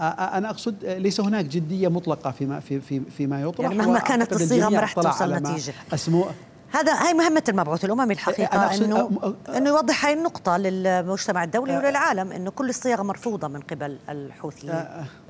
أنا 0.00 0.50
أقصد 0.50 0.84
ليس 0.84 1.20
هناك 1.20 1.44
جدية 1.44 1.88
مطلقة 1.88 2.30
فيما 2.30 2.60
في 2.60 2.80
في 2.80 3.00
فيما 3.16 3.42
يطرح 3.42 3.60
يعني 3.60 3.78
مهما 3.78 3.98
كانت 3.98 4.32
الصيغة 4.32 4.68
ما 4.68 4.80
راح 4.80 4.92
توصل 4.92 5.32
نتيجة. 5.52 5.74
هذا 6.72 6.92
هاي 6.92 7.14
مهمة 7.14 7.42
المبعوث 7.48 7.84
الأممي 7.84 8.14
الحقيقة 8.14 8.74
أنه 8.74 9.34
أنه 9.56 9.68
يوضح 9.68 10.04
هاي 10.04 10.12
النقطة 10.12 10.56
للمجتمع 10.56 11.44
الدولي 11.44 11.76
وللعالم 11.76 12.32
أنه 12.32 12.50
كل 12.50 12.68
الصيغ 12.68 13.02
مرفوضة 13.02 13.48
من 13.48 13.60
قبل 13.60 13.98
الحوثيين. 14.08 14.72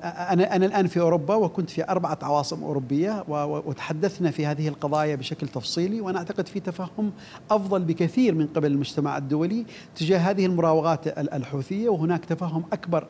أنا 0.03 0.55
أنا 0.55 0.65
الآن 0.65 0.87
في 0.87 0.99
أوروبا 0.99 1.35
وكنت 1.35 1.69
في 1.69 1.89
أربعة 1.89 2.19
عواصم 2.21 2.63
أوروبية 2.63 3.23
وتحدثنا 3.27 4.31
في 4.31 4.45
هذه 4.45 4.67
القضايا 4.67 5.15
بشكل 5.15 5.47
تفصيلي 5.47 6.01
وأنا 6.01 6.17
أعتقد 6.17 6.47
في 6.47 6.59
تفهم 6.59 7.11
أفضل 7.51 7.83
بكثير 7.83 8.35
من 8.35 8.47
قبل 8.47 8.71
المجتمع 8.71 9.17
الدولي 9.17 9.65
تجاه 9.95 10.19
هذه 10.19 10.45
المراوغات 10.45 11.07
الحوثية 11.17 11.89
وهناك 11.89 12.25
تفهم 12.25 12.63
أكبر 12.73 13.07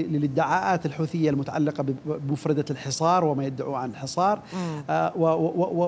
للادعاءات 0.00 0.86
الحوثية 0.86 1.30
المتعلقة 1.30 1.84
بمفردة 2.06 2.64
الحصار 2.70 3.24
وما 3.24 3.44
يدعوا 3.44 3.76
عن 3.76 3.90
الحصار 3.90 4.40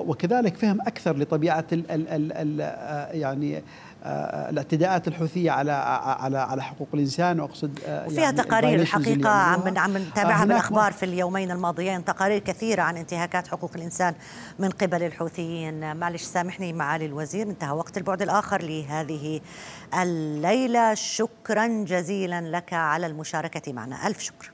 وكذلك 0.07 0.55
فهم 0.59 0.81
أكثر 0.81 1.17
لطبيعة 1.17 1.65
ال 1.71 1.91
ال 1.91 2.07
ال 2.07 2.31
ال 2.61 3.19
يعني 3.21 3.63
آه، 4.03 4.49
الاعتداءات 4.49 5.07
الحوثية 5.07 5.51
على 5.51 5.71
على 5.71 6.37
على 6.37 6.63
حقوق 6.63 6.87
الإنسان. 6.93 7.39
وأقصد 7.39 7.79
آه، 7.87 8.07
وفيها 8.07 8.21
يعني 8.21 8.37
تقارير 8.37 8.79
الحقيقة 8.79 9.29
عم 9.29 9.77
عم 9.77 9.97
نتابعها 9.97 10.45
بالاخبار 10.45 10.91
في 10.91 11.03
اليومين 11.03 11.51
الماضيين 11.51 12.05
تقارير 12.05 12.39
كثيرة 12.39 12.81
عن 12.81 12.97
انتهاكات 12.97 13.47
حقوق 13.47 13.71
الإنسان 13.75 14.13
من 14.59 14.69
قبل 14.69 15.03
الحوثيين. 15.03 15.97
معلش 15.97 16.23
سامحني 16.23 16.73
معالي 16.73 17.05
الوزير 17.05 17.47
انتهى 17.47 17.71
وقت 17.71 17.97
البعد 17.97 18.21
الآخر 18.21 18.61
لهذه 18.61 19.41
الليلة. 20.01 20.93
شكرا 20.93 21.67
جزيلا 21.67 22.41
لك 22.41 22.73
على 22.73 23.07
المشاركة 23.07 23.73
معنا. 23.73 24.07
ألف 24.07 24.19
شكر. 24.19 24.51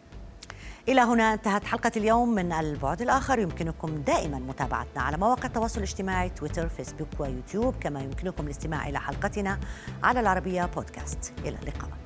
إلى 0.88 1.02
هنا 1.02 1.34
انتهت 1.34 1.64
حلقة 1.64 1.92
اليوم 1.98 2.30
من 2.30 2.52
البعد 2.52 3.02
الآخر. 3.02 3.40
يمكنكم 3.40 3.88
دائما 3.96 4.40
متابعتنا 4.40 5.02
على 5.02 5.18
مواقع 5.18 5.46
التواصل 5.46 5.78
الاجتماعي 5.78 6.30
تويتر 6.30 6.68
فيسبوك 6.70 7.08
ويوتيوب. 7.20 7.76
كما 7.80 8.02
يمكنكم 8.02 8.46
الاستماع 8.46 8.90
إلى 8.90 9.00
حلقتنا 9.00 9.60
على 10.04 10.20
العربية 10.20 10.66
بودكاست. 10.66 11.34
إلى 11.40 11.58
اللقاء. 11.62 12.05